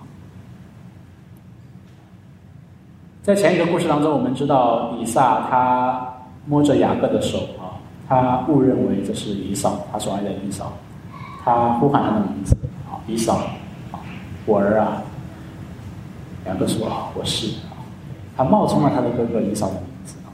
[3.21, 6.07] 在前一个故事当中，我们知道以撒他
[6.45, 7.75] 摸着雅各的手啊，
[8.07, 10.71] 他误认为这是以扫，他所爱的以扫，
[11.43, 12.55] 他呼喊他的名字
[12.89, 13.41] 啊，以扫，
[14.45, 15.03] 我儿啊！
[16.45, 17.75] 雅各说啊，我是啊，
[18.37, 20.31] 他冒充了他的哥哥以扫的名字啊。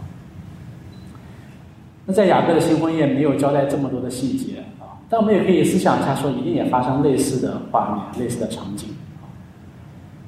[2.05, 4.63] 那在雅各的新婚宴没有交代这么多的细节。
[5.09, 8.87] 但我们也可以思想一下，说一定也发生类似的画面、类似的场景。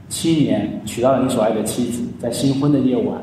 [0.09, 3.21] 七年娶到了你所爱的妻子，在新婚的夜晚，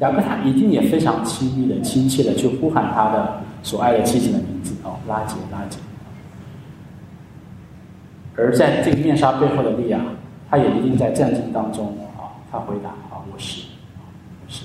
[0.00, 5.78] 雅各他一定也非常亲密的、亲切的去呼喊他的所爱的妻子的名字哦，拉杰，拉杰。
[8.36, 10.00] 而在这个面纱背后的利亚，
[10.50, 11.86] 他也一定在战争当中
[12.18, 13.66] 啊，他回答啊，我是，
[14.44, 14.64] 我是。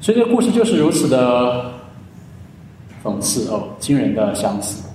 [0.00, 1.72] 所以这个故事就是如此的
[3.04, 4.88] 讽刺哦，惊人的相似。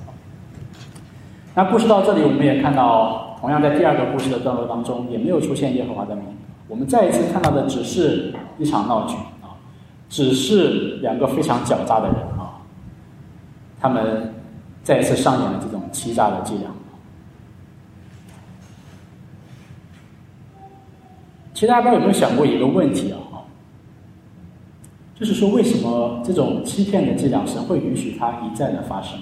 [1.53, 6.25] 那故事到这里，我们也看到，同样在第二个故事的段落当中，也没有出现耶和华的名。
[6.67, 9.53] 我们再一次看到的只是一场闹剧啊，
[10.09, 12.57] 只是两个非常狡诈的人啊，
[13.79, 14.33] 他们
[14.83, 16.69] 再一次上演了这种欺诈的伎俩。
[21.53, 23.17] 其实大家有没有想过一个问题啊？
[25.19, 29.19] 就是说，为什么这种欺骗的伎俩，神会允许它一再的发生？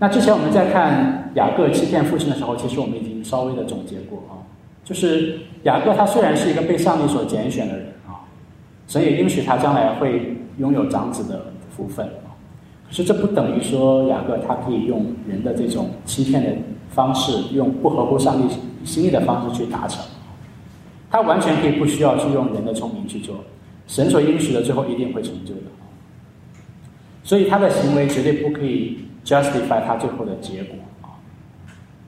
[0.00, 4.42] 那之前我们在看雅各欺骗父亲的时候，其实我们已经稍微的总结过啊。
[4.84, 8.26] 就是雅各他虽然是一个被上帝所拣选的人啊，
[8.88, 12.34] 神也允许他将来会拥有长子的福分啊，
[12.88, 16.50] 可是这不等于说雅各他可以用人的这种欺骗的
[16.90, 20.04] 方式，用不合乎上帝心意的方式去达成，
[21.10, 23.36] 他完全可以不需要去用人的聪明去做，
[23.86, 25.62] 神所应许的最后一定会成就的，
[27.22, 31.14] 所以他的行为绝对不可以 justify 他最后的结果啊。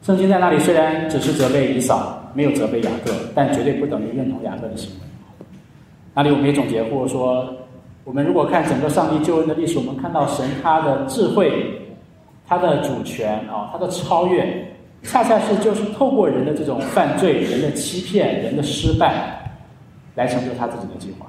[0.03, 4.97] 圣经在那里虽然只是责备以扫，没有责备雅各，但绝对不等于认同雅各的行为。
[6.15, 7.49] 那里我们也总结过说，
[8.05, 11.65] 我们如果看整个上帝救恩的历史，我们看到神他的智慧、
[12.47, 19.53] 他的主权啊、他的超越，恰恰是就是透过人的这种犯罪、人的欺骗、人的失败，
[20.17, 21.27] 来成就他自己的计划。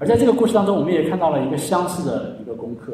[0.00, 2.92] 而在这个故事当中，我们也看到了一个相似的一个功课。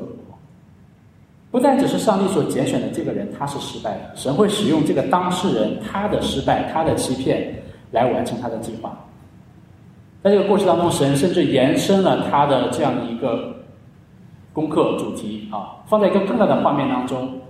[1.53, 8.99] 不但只是上帝所拣选的这个人，他是失败的，神会使用这个当事人他的失败、他的欺骗来完成他的计划。
[10.23, 13.55] 在这个过程当中，神甚至延伸了他的这样的一个
[14.53, 17.41] 功课主题啊，放在一个更大的画面当中。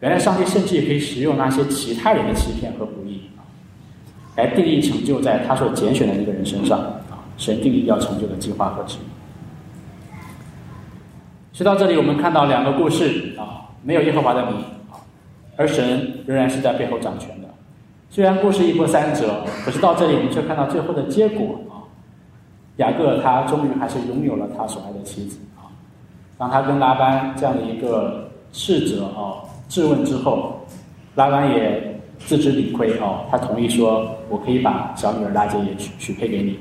[0.00, 3.44] 原来上帝甚至也可以使用那些其他人的欺骗和不义啊，
[4.36, 6.80] 来定义成就在他所拣选的那个人身上，
[7.36, 9.06] 神定义要成就的计划和旨意。
[11.52, 14.56] 说到这里，我们看到两个故事啊，没有耶和华的名
[14.90, 14.98] 啊，
[15.56, 17.48] 而神仍然是在背后掌权的。
[18.10, 21.82] 虽然故事一波三折，可是到这里我们却看到最后的结果啊。
[22.76, 25.70] 雅各他终于还是拥有了他所爱的妻子啊。
[26.36, 30.60] 当他跟拉班这样的一个斥责啊、质问之后，
[31.14, 36.58] 拉班也自知理亏啊，他同意说：“我可以把小女儿拉结也许许配给你，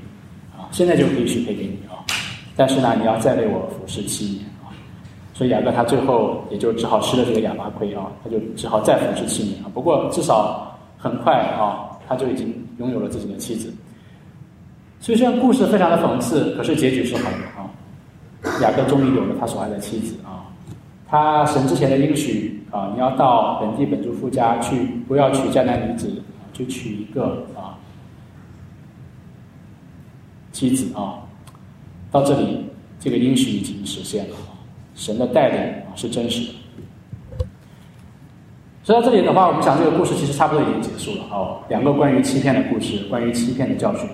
[0.73, 2.03] 现在就可以许配给你啊，
[2.57, 4.73] 但是呢，你要再为我服侍七年啊。”
[5.33, 9.69] 所以雅各他最后也就只好吃了这个哑巴亏啊，他就只好再服侍七年啊。
[9.73, 13.71] 不过至少很快啊，他就已经拥有了自己的妻子。
[14.99, 17.69] 所以虽然故事非常的讽刺，可是结局是好的啊。
[18.61, 20.43] 雅各终于有了他所爱的妻子啊。
[21.07, 26.11] 他神之前的应许啊，你要到本地本族夫家去，不要娶迦南女子，
[26.53, 27.77] 去娶一个啊
[30.53, 31.19] 妻子啊。
[32.09, 32.63] 到这里，
[32.97, 34.35] 这个应许已经实现了。
[34.95, 37.45] 神的带领啊是真实的。
[38.85, 41.57] 说到这里的话，我们想这个故事其实差不多已经结束了哦。
[41.69, 44.07] 两个关于欺骗的故事，关于欺骗的教训。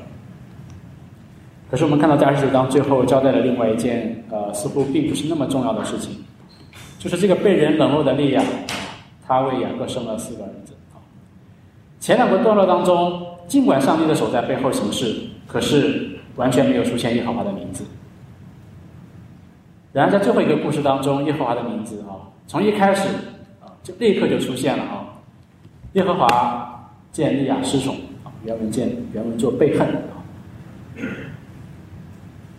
[1.70, 6.24] 可是我们看到在二十九章最后交代了另外一件呃似乎并不是那么重要的事情，
[6.98, 8.44] 就是这个被人冷落的利亚，
[9.28, 10.74] 他为雅各生了四个儿子。
[12.00, 15.16] 前两个段落当中，尽管上帝的手在背后行事，
[15.48, 17.86] 可是完全没有出现耶和华的名字。
[19.92, 23.08] 然而，在最后一个故事当中，耶和华的名字啊，从一开始
[23.60, 25.06] 啊，就立刻就出现了啊。
[25.94, 30.22] 耶和华见利亚失宠啊，原文见原文做背恨啊，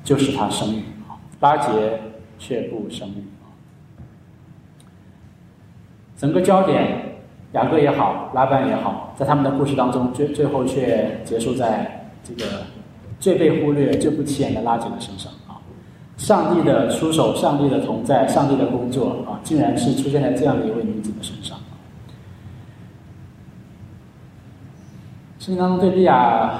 [0.02, 1.14] 就使他生育啊。
[1.38, 2.00] 拉结
[2.38, 3.46] 却不生育啊。
[6.16, 7.14] 整个焦点，
[7.52, 12.44] 雅各也好，拉班也好，在他们的故事当中，最最后却结束在这个
[13.20, 15.60] 最被忽略、最不起眼的拉结的身上啊。
[16.16, 21.56] 上帝的出手，上帝的同在，上帝的工作啊，竟然是出现在这样的一位女子的身上。
[25.38, 26.52] 圣经当中对利亚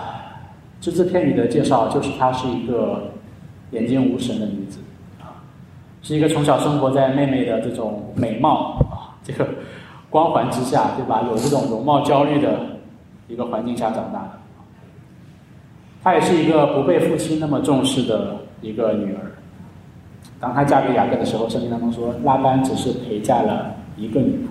[0.80, 3.11] 只字片语的介绍，就是她是一个
[3.72, 4.78] 眼睛无神的女子
[5.20, 5.44] 啊，
[6.02, 9.46] 是一个从小生活在妹妹的这种美貌啊这个
[10.08, 11.22] 光环之下，对吧？
[11.28, 12.58] 有这种容貌焦虑的
[13.28, 14.39] 一个环境下长大的。
[16.03, 19.20] 她也是一个不被父亲那么重视的一个女儿。
[20.38, 24.48] 当她嫁给雅各的时候，圣经当中说拉班只是陪嫁了一个女仆。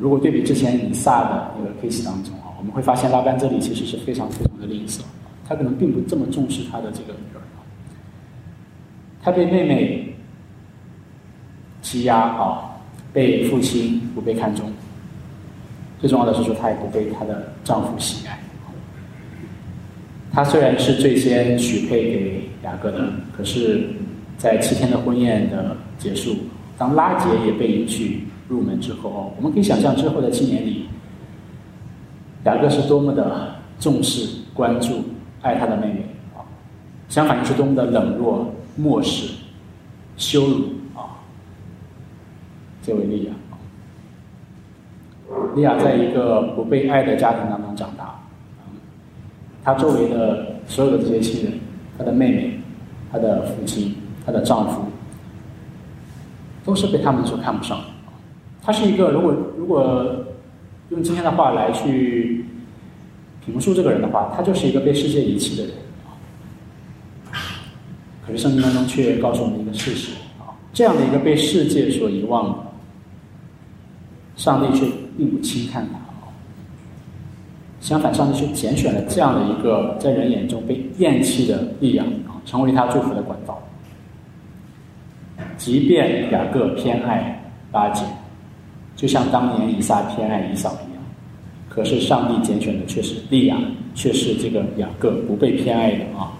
[0.00, 5.00] 如果对比之前以撒的那个 case 当中啊，我们会发现拉班这里其实是非常非常的吝啬，
[5.48, 7.42] 他可能并不这么重视他的这个女儿
[9.20, 10.14] 他被妹妹
[11.82, 12.70] 欺压啊，
[13.12, 14.70] 被父亲不被看重，
[15.98, 18.38] 最重要的是说她也不被她的丈夫喜爱。
[20.38, 23.88] 她虽然是最先许配给雅各的，可是，
[24.36, 26.36] 在七天的婚宴的结束，
[26.78, 30.86] 当拉杰也被迎娶入门之后，我们可以想象之后的七年里，
[32.44, 35.06] 雅各是多么的重视、关注、
[35.42, 36.06] 爱他的妹妹，
[37.08, 39.34] 相反又是多么的冷落、漠视、
[40.16, 41.18] 羞辱啊。
[42.80, 43.32] 这位利亚，
[45.56, 48.07] 利亚在一个不被爱的家庭当中长大。
[49.64, 51.52] 她周围的所有的这些亲人，
[51.96, 52.60] 她的妹妹，
[53.12, 53.94] 她的父亲，
[54.24, 54.82] 她的丈夫，
[56.64, 57.80] 都是被他们所看不上。
[58.62, 60.24] 她是一个，如果如果
[60.90, 62.46] 用今天的话来去
[63.44, 65.74] 评述这个人的话，她就是一个被世界遗弃的人。
[68.26, 72.56] 可是圣经当中却告诉我们一个事实啊，这样的一个被世界所遗忘的，
[74.36, 74.86] 上帝却
[75.16, 75.98] 并不轻看他。
[77.80, 83.62] 相反，上帝却拣选了这样的一个在人眼中被厌弃的利亚啊，成为他祝福的管道。
[85.56, 88.04] 即便雅各偏爱巴结，
[88.96, 91.02] 就像当年以撒偏爱以扫一样，
[91.68, 93.56] 可是上帝拣选的却是利亚，
[93.94, 96.32] 却是这个雅各不被偏爱的啊。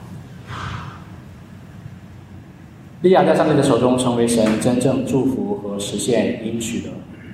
[3.01, 6.91] 利亚在上帝的手中成为神真正祝福和实现应许的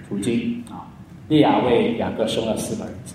[0.07, 0.85] 途径啊。
[1.29, 3.15] 利亚为雅各生了四个儿子。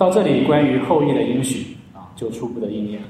[0.00, 3.08] 到这里，关于后裔的应许啊，就初步的应验了。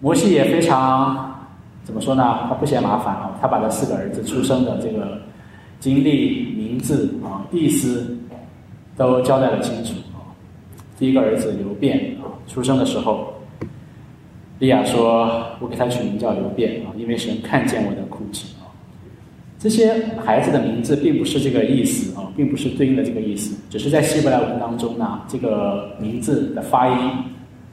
[0.00, 1.32] 摩西也非常
[1.84, 2.48] 怎么说呢？
[2.48, 5.22] 他不嫌麻烦啊，他把这四个儿子出生的这个
[5.78, 8.18] 经历、名字啊、意思
[8.96, 10.26] 都交代了清楚啊。
[10.98, 13.32] 第一个儿子刘辩啊，出生的时候，
[14.58, 18.02] 利亚说：“我给他取名叫刘辩啊，因为神看见我的。”
[19.58, 19.92] 这些
[20.24, 26.94] 孩子的名字并不是这个意思啊，并不是对应的这个意思，只是在希伯来文当中呢，这个名字的发音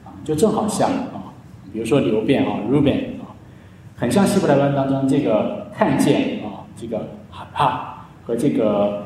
[0.04, 1.30] 啊，就正好像啊，
[1.72, 3.30] 比如说刘辩啊，Ruben 啊，
[3.94, 9.04] 很像希伯来文当中这个看见啊，这个害怕和这个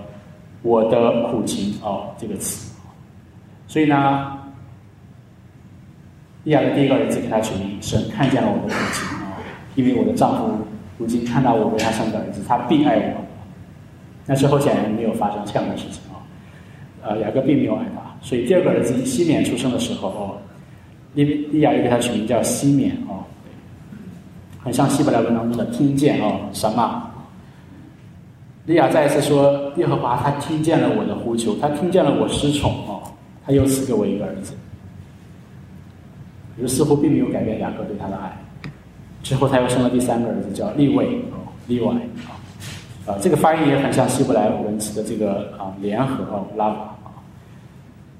[0.62, 2.72] 我的苦情啊这个词，
[3.68, 4.38] 所以呢，
[6.44, 9.36] 利亚的第一个儿子给他取名神看见了我的苦情啊，
[9.74, 10.66] 因为我的丈夫。
[11.00, 13.24] 如今看到我为他生的儿子，他必爱我。
[14.26, 16.20] 那之后显然没有发生这样的事情啊。
[17.02, 20.36] 呃，雅各并没有爱他，所以第二个儿子西缅出生的时候哦，
[21.14, 23.24] 利利亚又给他取名叫西缅哦，
[24.62, 27.10] 很像希伯来文当中的听见哦，什么？
[28.66, 33.00] 利亚再一次说，耶和华他听见了我的呼求，他听见了我失宠哦，
[33.46, 34.52] 他又赐给我一个儿子。
[36.56, 38.36] 可是似乎并没有改变雅各对他的爱。
[39.22, 41.92] 之后，他又生了第三个儿子，叫利位哦，利外
[42.26, 42.40] 啊，
[43.06, 47.20] 啊，这个发音也很像希伯来文词的这个啊联合啊，拉瓦啊。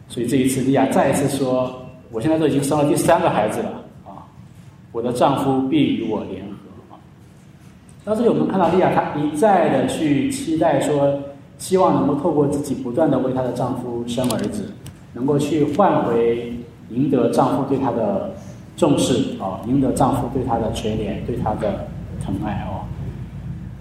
[0.09, 3.71] 所以这一次，利亚再一次说：“我现在都已经生了第三个孩子了
[4.05, 4.29] 啊，
[4.93, 7.01] 我的丈夫必与我联合啊。”
[8.05, 11.19] 到这里，我们看到利亚她一再的去期待说，
[11.57, 14.71] 希望能够透过自己不断的为她的丈夫生儿子，
[15.15, 16.53] 能够去换回
[16.91, 18.35] 赢得丈夫对她的。
[18.81, 21.87] 重视啊，赢得丈夫对她的垂怜，对她的
[22.25, 22.81] 疼爱哦。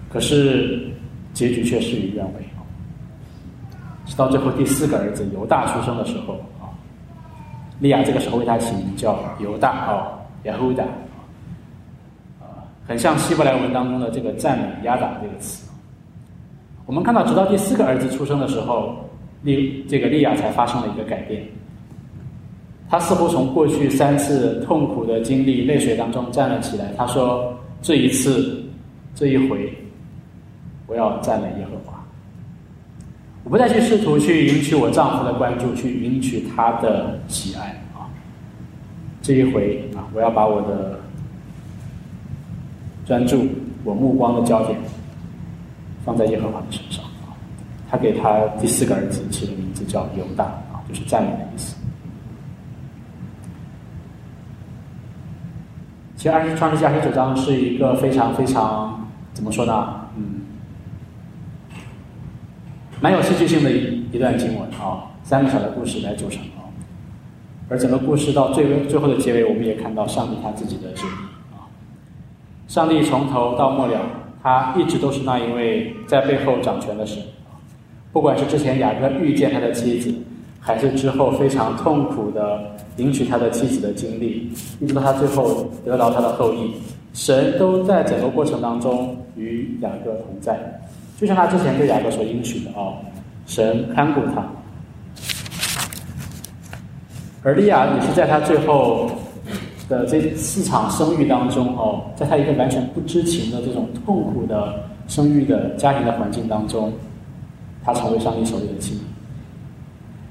[0.09, 0.91] 可是
[1.33, 2.59] 结局却事与愿违哦。
[4.05, 6.67] 直到最后第四个儿子犹大出生的时候啊，
[7.79, 10.83] 利亚这个时候为他起名叫犹大哦，亚胡达
[12.41, 15.65] 啊，很像希伯来文当中的这个赞美亚达这个词。
[16.85, 18.97] 我们看到，直到第四个儿子出生的时候，
[19.43, 21.41] 利这个利亚才发生了一个改变。
[22.89, 26.91] 他似乎从过去三次痛苦的经历、泪水当中站了起来。
[26.97, 28.63] 他说：“这一次，
[29.13, 29.71] 这一回，
[30.87, 32.03] 我要赞美耶和华。
[33.43, 38.09] 我不再去试图去赢取我丈夫的关注，去赢取他的喜爱啊！
[39.21, 40.99] 这一回啊，我要把我的
[43.05, 43.47] 专注、
[43.83, 44.79] 我目光的焦点
[46.03, 47.05] 放在耶和华的身上！
[47.87, 51.75] 他给他第四个儿子起的名字叫犹大啊，就是赞美的意思。”
[56.20, 60.01] 其实《二十创世纪》二十九章是一个非常非常怎么说呢？
[60.17, 60.41] 嗯，
[62.99, 66.67] 蛮有戏剧性的一一段经文啊，三个小的故事来组成啊。
[67.70, 71.72] 而整个故事到最最后的结尾，我们也看到上帝他自己的旨意啊。
[72.67, 74.01] 上帝从头到末了，
[74.43, 77.24] 他一直都是那一位在背后掌权的神。
[78.11, 80.13] 不管是之前雅各遇见他的妻子。
[80.60, 82.62] 还是之后非常痛苦的
[82.97, 86.74] 迎娶他的妻子的经历，一直到他最后得到他的后裔，
[87.14, 90.60] 神都在整个过程当中与雅各同在，
[91.18, 92.97] 就像他之前对雅各所应许的哦，
[93.47, 94.45] 神看顾他。
[97.41, 99.10] 而利亚也是在他最后
[99.88, 104.74] 的这四场生育当中哦，在他一个完全不知情的这种痛苦的
[105.07, 106.91] 生育的家庭的环境当中，
[107.82, 108.99] 他成为上帝手里的妻。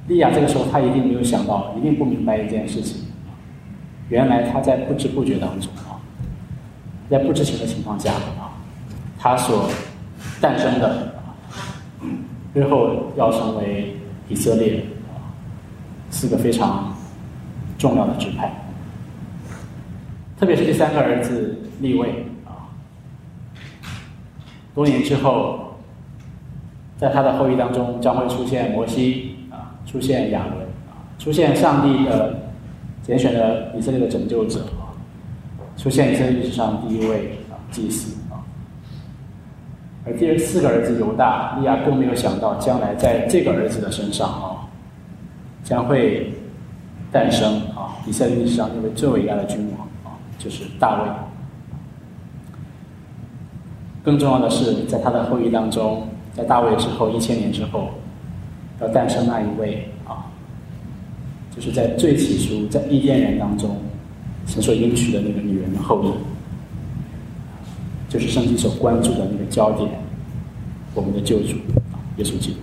[0.09, 3.04] 利亚这个时候他一定没有想到，一定不明白一件事情，
[4.09, 6.00] 原来他在不知不觉当中啊，
[7.09, 8.59] 在不知情的情况下啊，
[9.18, 9.70] 他所
[10.40, 11.14] 诞生的
[12.52, 13.96] 日后要成为
[14.28, 15.30] 以色列啊
[16.11, 16.92] 四个非常。
[17.78, 18.52] 重要的支派，
[20.36, 22.74] 特别是第三个儿子立位啊，
[24.74, 25.76] 多年之后，
[26.96, 29.28] 在他的后裔当中将会出现摩西，
[29.91, 30.59] 出现亚伦
[30.91, 32.39] 啊，出现上帝的
[33.03, 34.93] 拣选的以色列的拯救者啊，
[35.76, 38.45] 出现以色列历史上第一位啊祭司啊，
[40.05, 44.68] 而第四个儿子犹大利亚更没有想到，将来在这个儿子的身上啊，
[45.64, 46.32] 将会。
[47.11, 51.09] 诞生啊，以色列历史上那位最伟大的君王啊，就是大卫。
[54.05, 57.89] 更重要的是，在他的后裔当中，在大卫之后一千年之后，
[58.81, 60.26] 要诞生那一位啊，
[61.55, 63.76] 就是在最起初在伊甸园当中
[64.47, 66.12] 神所应许的那个女人的后裔，
[68.09, 69.91] 就是圣经所关注的那个焦点，
[70.95, 71.57] 我们的救主
[72.16, 72.59] 耶稣基督。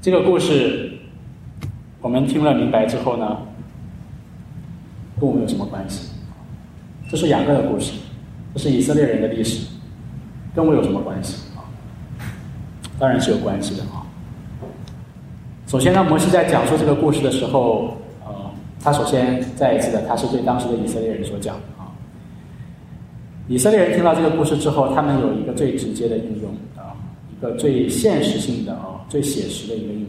[0.00, 0.92] 这个故事，
[2.00, 3.38] 我们听了明白之后呢，
[5.20, 6.08] 跟我们有什么关系？
[7.08, 7.92] 这是雅各的故事，
[8.54, 9.66] 这是以色列人的历史，
[10.54, 11.64] 跟我有什么关系啊？
[12.98, 14.04] 当然是有关系的啊。
[15.66, 18.34] 首先呢，摩西在讲述这个故事的时候，呃，
[18.80, 21.88] 他首先再一次的，他是对当时的以色列人所讲啊。
[23.48, 26.94] 以色列人听到这个故事之后，他们有一个最直接的应用啊，
[27.30, 28.88] 一个最现实性的啊。
[29.08, 30.08] 最写实的一个应用。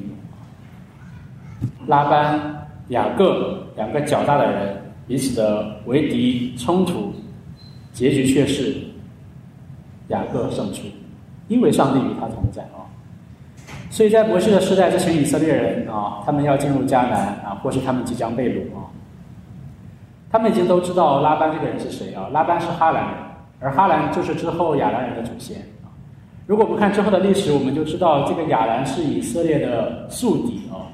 [1.88, 7.12] 拉班、雅各两个较大的人彼此的为敌冲突，
[7.91, 8.78] 结局却是
[10.10, 10.84] 雅各胜出，
[11.47, 12.84] 因为上帝与他同在啊。
[13.89, 18.89] 所以在摩西的时代，这群以色列人啊，他们要进入迦南啊，或是他们即将被掳啊，
[20.32, 22.28] 他们已经都知道拉班这个人是谁啊？
[22.32, 23.14] 拉班是哈兰人，
[23.60, 25.58] 而哈兰就是之后亚兰人的祖先。
[26.45, 30.89] 如果不看之后的历史，我们就知道这个亚兰是以色列的宿敌啊。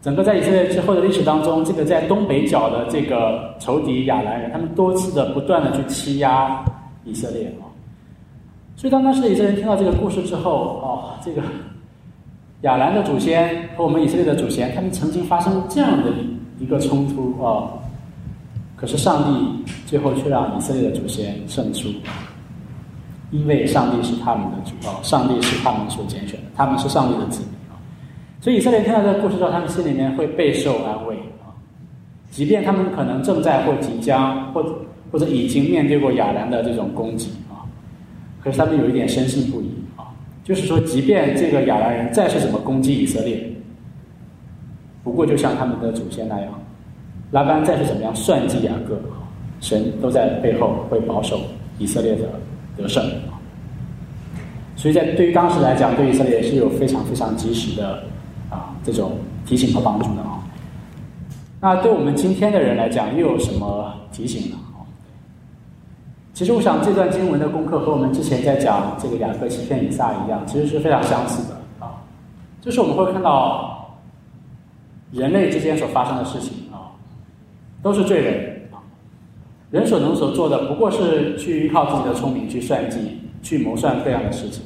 [0.00, 6.64] 整个在以色列之后的历史当中，这个在东北角的这个仇敌亚兰人，他们多次的不断的去欺压
[7.04, 7.67] 以色列啊。
[8.78, 11.42] 所以当当时以色列人听到这个故事之后，哦，这个
[12.60, 16.12] 亚兰的祖先和我们以色列的祖先，他们曾经发生这样的
[16.60, 17.74] 一个冲突啊。
[18.76, 21.88] 可是上帝最后却让以色列的祖先胜出。
[23.32, 27.74] 因为上帝是他们的主啊，上帝是他们所拣选的，他们是上帝的子民啊，
[28.40, 31.50] 所以以色列人听到这个故事之后，他们心里面会备受安慰啊，
[32.30, 34.64] 即便他们可能正在或即将或
[35.10, 37.30] 或者已经面对过亚兰的这种攻击，
[38.42, 40.14] 可是他们有一点深信不疑啊，
[40.44, 43.52] 就是说，即便这个亚兰人再是怎么攻击以色列，
[45.02, 46.60] 不过就像他们的祖先那样，
[47.30, 49.00] 拉班再是怎么样算计雅各，
[49.60, 51.40] 神都在背后会保守
[51.78, 52.28] 以色列的。
[52.80, 53.34] 得胜啊！
[54.76, 58.04] 所以在对于当时来讲，对以色列也是有非常非常及时的
[58.50, 60.38] 啊这种提醒和帮助的啊。
[61.60, 64.56] 那对我们今天的人来讲，又有什么提醒呢？
[66.38, 71.98] 其实我想这段经文的功课和我们之前在讲这个雅各欺骗以撒一样，其实是非常相似的啊。
[72.60, 73.98] 就是我们会看到
[75.10, 76.94] 人类之间所发生的事情啊，
[77.82, 78.78] 都是罪人啊。
[79.72, 84.62] 人所能所做的，不过是去依靠自己的聪明去算计、去谋算各样的事情。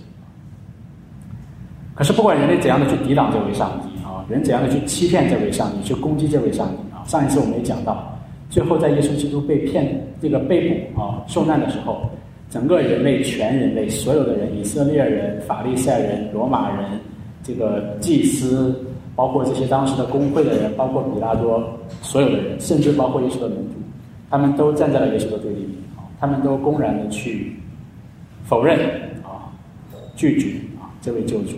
[1.94, 8.11] 可是，不管人类怎样的去抵挡这位上帝啊，人怎样的去欺骗这位上帝、去攻击这位上帝啊，上一次我们也讲到，
[8.52, 12.02] 最后在耶稣基督被骗、这个被捕啊、受难的时候，
[12.50, 17.00] 整个人类、全人类所有的人，以色列人、法利赛人、罗马人、
[17.42, 18.78] 这个祭司，
[19.16, 21.66] 包括这些当时的工会的人，包括比拉多，
[22.02, 23.80] 所有的人，甚至包括耶稣的门徒。
[24.28, 27.56] 他们都站在了耶稣的对立面啊，他们都公然的去
[28.44, 28.78] 否认
[29.22, 29.48] 啊，
[30.14, 31.56] 拒绝啊这位救主，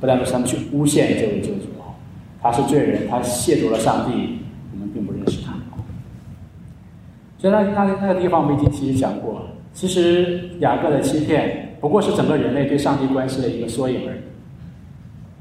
[0.00, 1.90] 不但是他们去诬陷这位救主啊，
[2.40, 4.38] 他是罪人，他亵渎了上帝，
[4.72, 5.54] 我们并不认识他。
[7.40, 9.40] 所以那那那个地方我们已经其实讲过，
[9.72, 14.20] 其实雅各的欺骗不过是整个人类对上帝关系的一个缩影而已，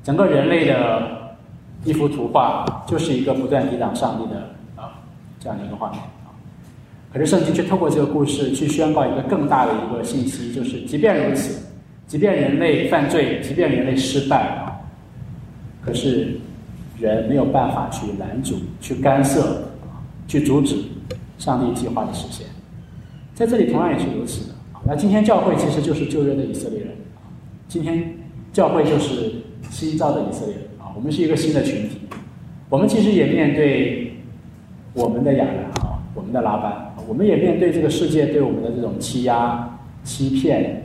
[0.02, 1.36] 整个人类的
[1.84, 4.96] 一幅图画就是一个不断抵挡上帝的啊。
[5.42, 6.32] 这样的一个画面啊。
[7.12, 11.62] 可是圣经却透过这个故事去宣告一个更大的一个信息，就是即便如此，
[12.08, 14.72] 即便人类犯罪，即便人类失败啊，
[15.84, 16.40] 可是
[16.98, 19.62] 人没有办法去拦阻、去干涉、
[20.28, 20.78] 去阻止
[21.40, 22.46] 上帝计划的实现。
[23.34, 24.56] 在这里同样也是如此的。
[24.86, 26.90] 那今天教会其实就是旧约的以色列人，
[27.68, 28.14] 今天
[28.54, 29.32] 教会就是
[29.72, 32.02] 新造的以色列人啊，我们是一个新的群体。
[32.70, 34.14] 我们其实也面对
[34.94, 40.84] 我们的亚兰啊，我们的拉班，我们也面对这个世界对我们的这种欺压、欺骗、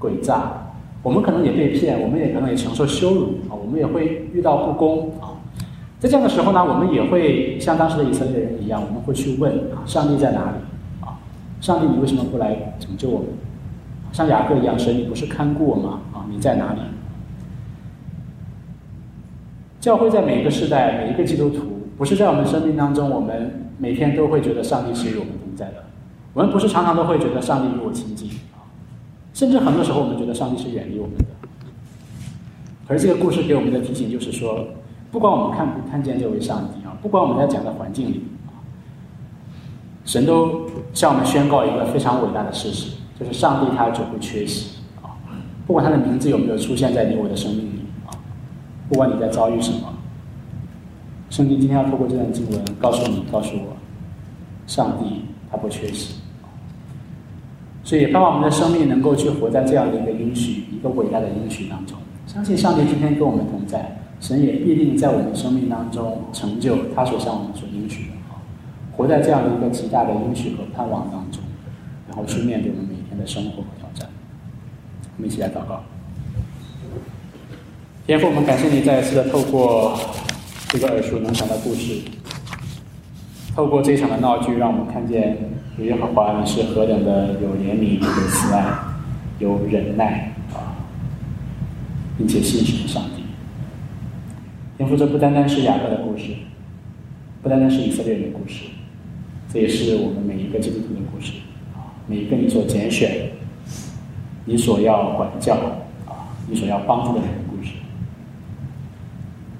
[0.00, 0.62] 诡诈。
[1.02, 5.35] 我们可能也被骗，我们也可能也承受羞辱啊，我们也会遇到不公啊。
[5.98, 10.56] 在这样的时候呢，我们也会像当时的以色列人一样，我们会去问啊，上帝在哪里？
[11.00, 11.18] 啊
[11.60, 13.28] 上帝，你为什么不来拯救我们？
[14.12, 16.00] 像雅各一样，神，你不是看顾我吗？
[16.12, 16.80] 啊，你在哪里？
[19.80, 21.62] 教会在每一个时代，每一个基督徒，
[21.96, 25.84] 不是在我们生命当中，我们每天都会觉得上帝是与我们同在的。
[26.34, 28.68] 我们不是常常都会觉得上帝与我亲近啊，
[29.32, 31.24] 甚至很多时候我们觉得上帝是远离我们的。
[32.88, 34.66] 而这个故事给我们的提醒就是说，
[35.16, 38.22] 不管我们看不看见这位上帝啊，不管我们在讲的环境里。
[40.04, 40.60] 神都
[40.92, 45.16] 向我们宣告一个非常伟大的事实，就是上帝他绝不缺席啊！
[45.66, 48.12] 不管他的名字有没有出现在你我的生命里啊，
[48.90, 49.88] 不管你在遭遇什么，
[51.30, 53.74] 圣经今天要透过这段经文告诉你、告诉我，
[54.66, 56.16] 上帝他不缺席。
[57.84, 61.96] 所以，盼望我们的生命能够去活在这样的一个应许、一个伟大的应许当中。
[62.26, 68.16] 相信上帝今天跟我们同在，神也必定在我们生命当中成就他所向我们所应许的。
[68.96, 71.42] 活在这样的一个极大的应许和盼望当中，
[72.08, 74.08] 然后去面对我们每天的生活和挑战。
[75.18, 75.82] 我们一起来祷告。
[78.06, 79.98] 天父，我们感谢你再一次的透过
[80.68, 82.00] 这个耳熟能详的故事，
[83.54, 85.36] 透过这场的闹剧，让我们看见
[85.78, 88.64] 耶和华你是何等的有怜悯、有慈爱、
[89.40, 90.72] 有忍耐啊，
[92.16, 93.02] 并且信实的上
[94.76, 96.34] 天父，这不单单是雅各的故事，
[97.42, 98.66] 不单单是以色列人的故事。
[99.50, 101.32] 这也是我们每一个基督徒的故事
[101.74, 103.30] 啊，每一个你所拣选、
[104.44, 105.54] 你所要管教
[106.06, 107.72] 啊、你所要帮助的人的故事。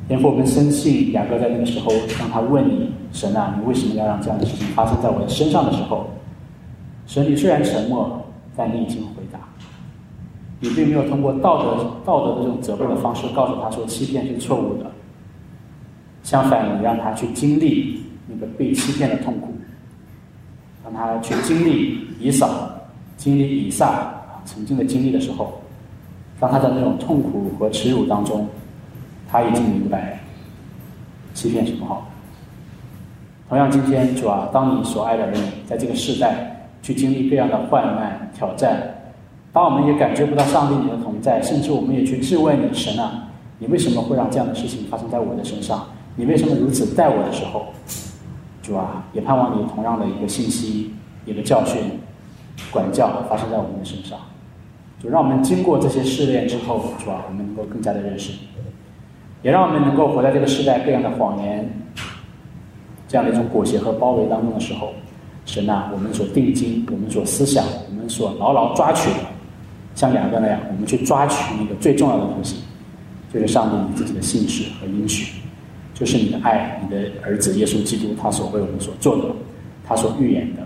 [0.06, 6.10] 天父，我们深信雅各在那个时候，当他问你神啊，你为什么要让这样的事情发生在我的身上的时候，
[7.06, 8.22] 神你虽然沉默，
[8.54, 9.38] 但你已经回答。
[10.60, 14.90] 你并没有通过道德道德的这种责备的方式告诉他说欺骗是错误的，
[16.26, 19.54] 相反，你让他去经历那个被欺骗的痛苦。
[20.82, 22.68] 让他去经历以扫、
[23.16, 24.12] 经历以撒
[24.44, 25.60] 曾经的经历的时候，
[26.40, 28.48] 当他在那种痛苦和耻辱当中，
[29.28, 30.18] 他已经明白
[31.32, 32.08] 欺骗是不好。
[33.48, 39.12] 同样，今天主啊，当你所爱的人在这个时代去经历各样的患难挑战，
[39.52, 43.28] 当我们也感觉不到上帝你的同在，甚至我们也去质问你神啊，
[43.60, 45.86] 你为什么会让这样的事情发生在我的身上？
[46.16, 47.66] 你为什么如此待我的时候？
[48.62, 50.90] 主啊，也盼望你同样的一个信息、
[51.24, 51.80] 一个教训、
[52.72, 54.18] 管教发生在我们的身上。
[55.00, 58.32] 就让我们经过这些试炼之后，主啊，我们能够更加的认识，
[59.42, 61.70] 也让我们能够活在这个时代各样的谎言、
[63.06, 64.94] 这样的一种裹挟和包围当中的时候，
[65.44, 69.18] 神啊，我们所定睛、我们所思想、我们所牢牢抓取的，
[69.94, 72.62] 像两个那样，我们去抓取那个最重要的东西，
[73.32, 75.40] 就是上帝你自己的信使和应许。
[75.96, 79.34] 就是你的爱，你的儿子耶稣基督，他所为我们所做的，
[79.82, 80.60] 他所预言的，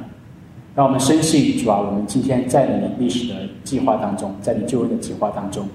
[0.74, 5.68] 让我们深信，主啊，我们今天在你的历史的计划当中，在你救恩的计划当中，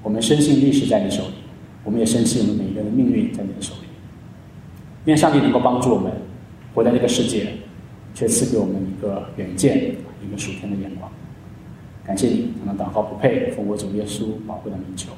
[0.00, 1.34] 我们深信历史在你手里，
[1.82, 3.88] 我们也深信我们每一个人的命运在你的手里。
[5.06, 6.12] 愿上帝能够帮助我们
[6.72, 7.48] 活在这个世界，
[8.14, 9.92] 却赐给我们一个远见，
[10.24, 11.10] 一个属天的眼光。
[12.04, 15.10] 感谢你，我们祷告不配，奉我主耶稣宝贵的名求。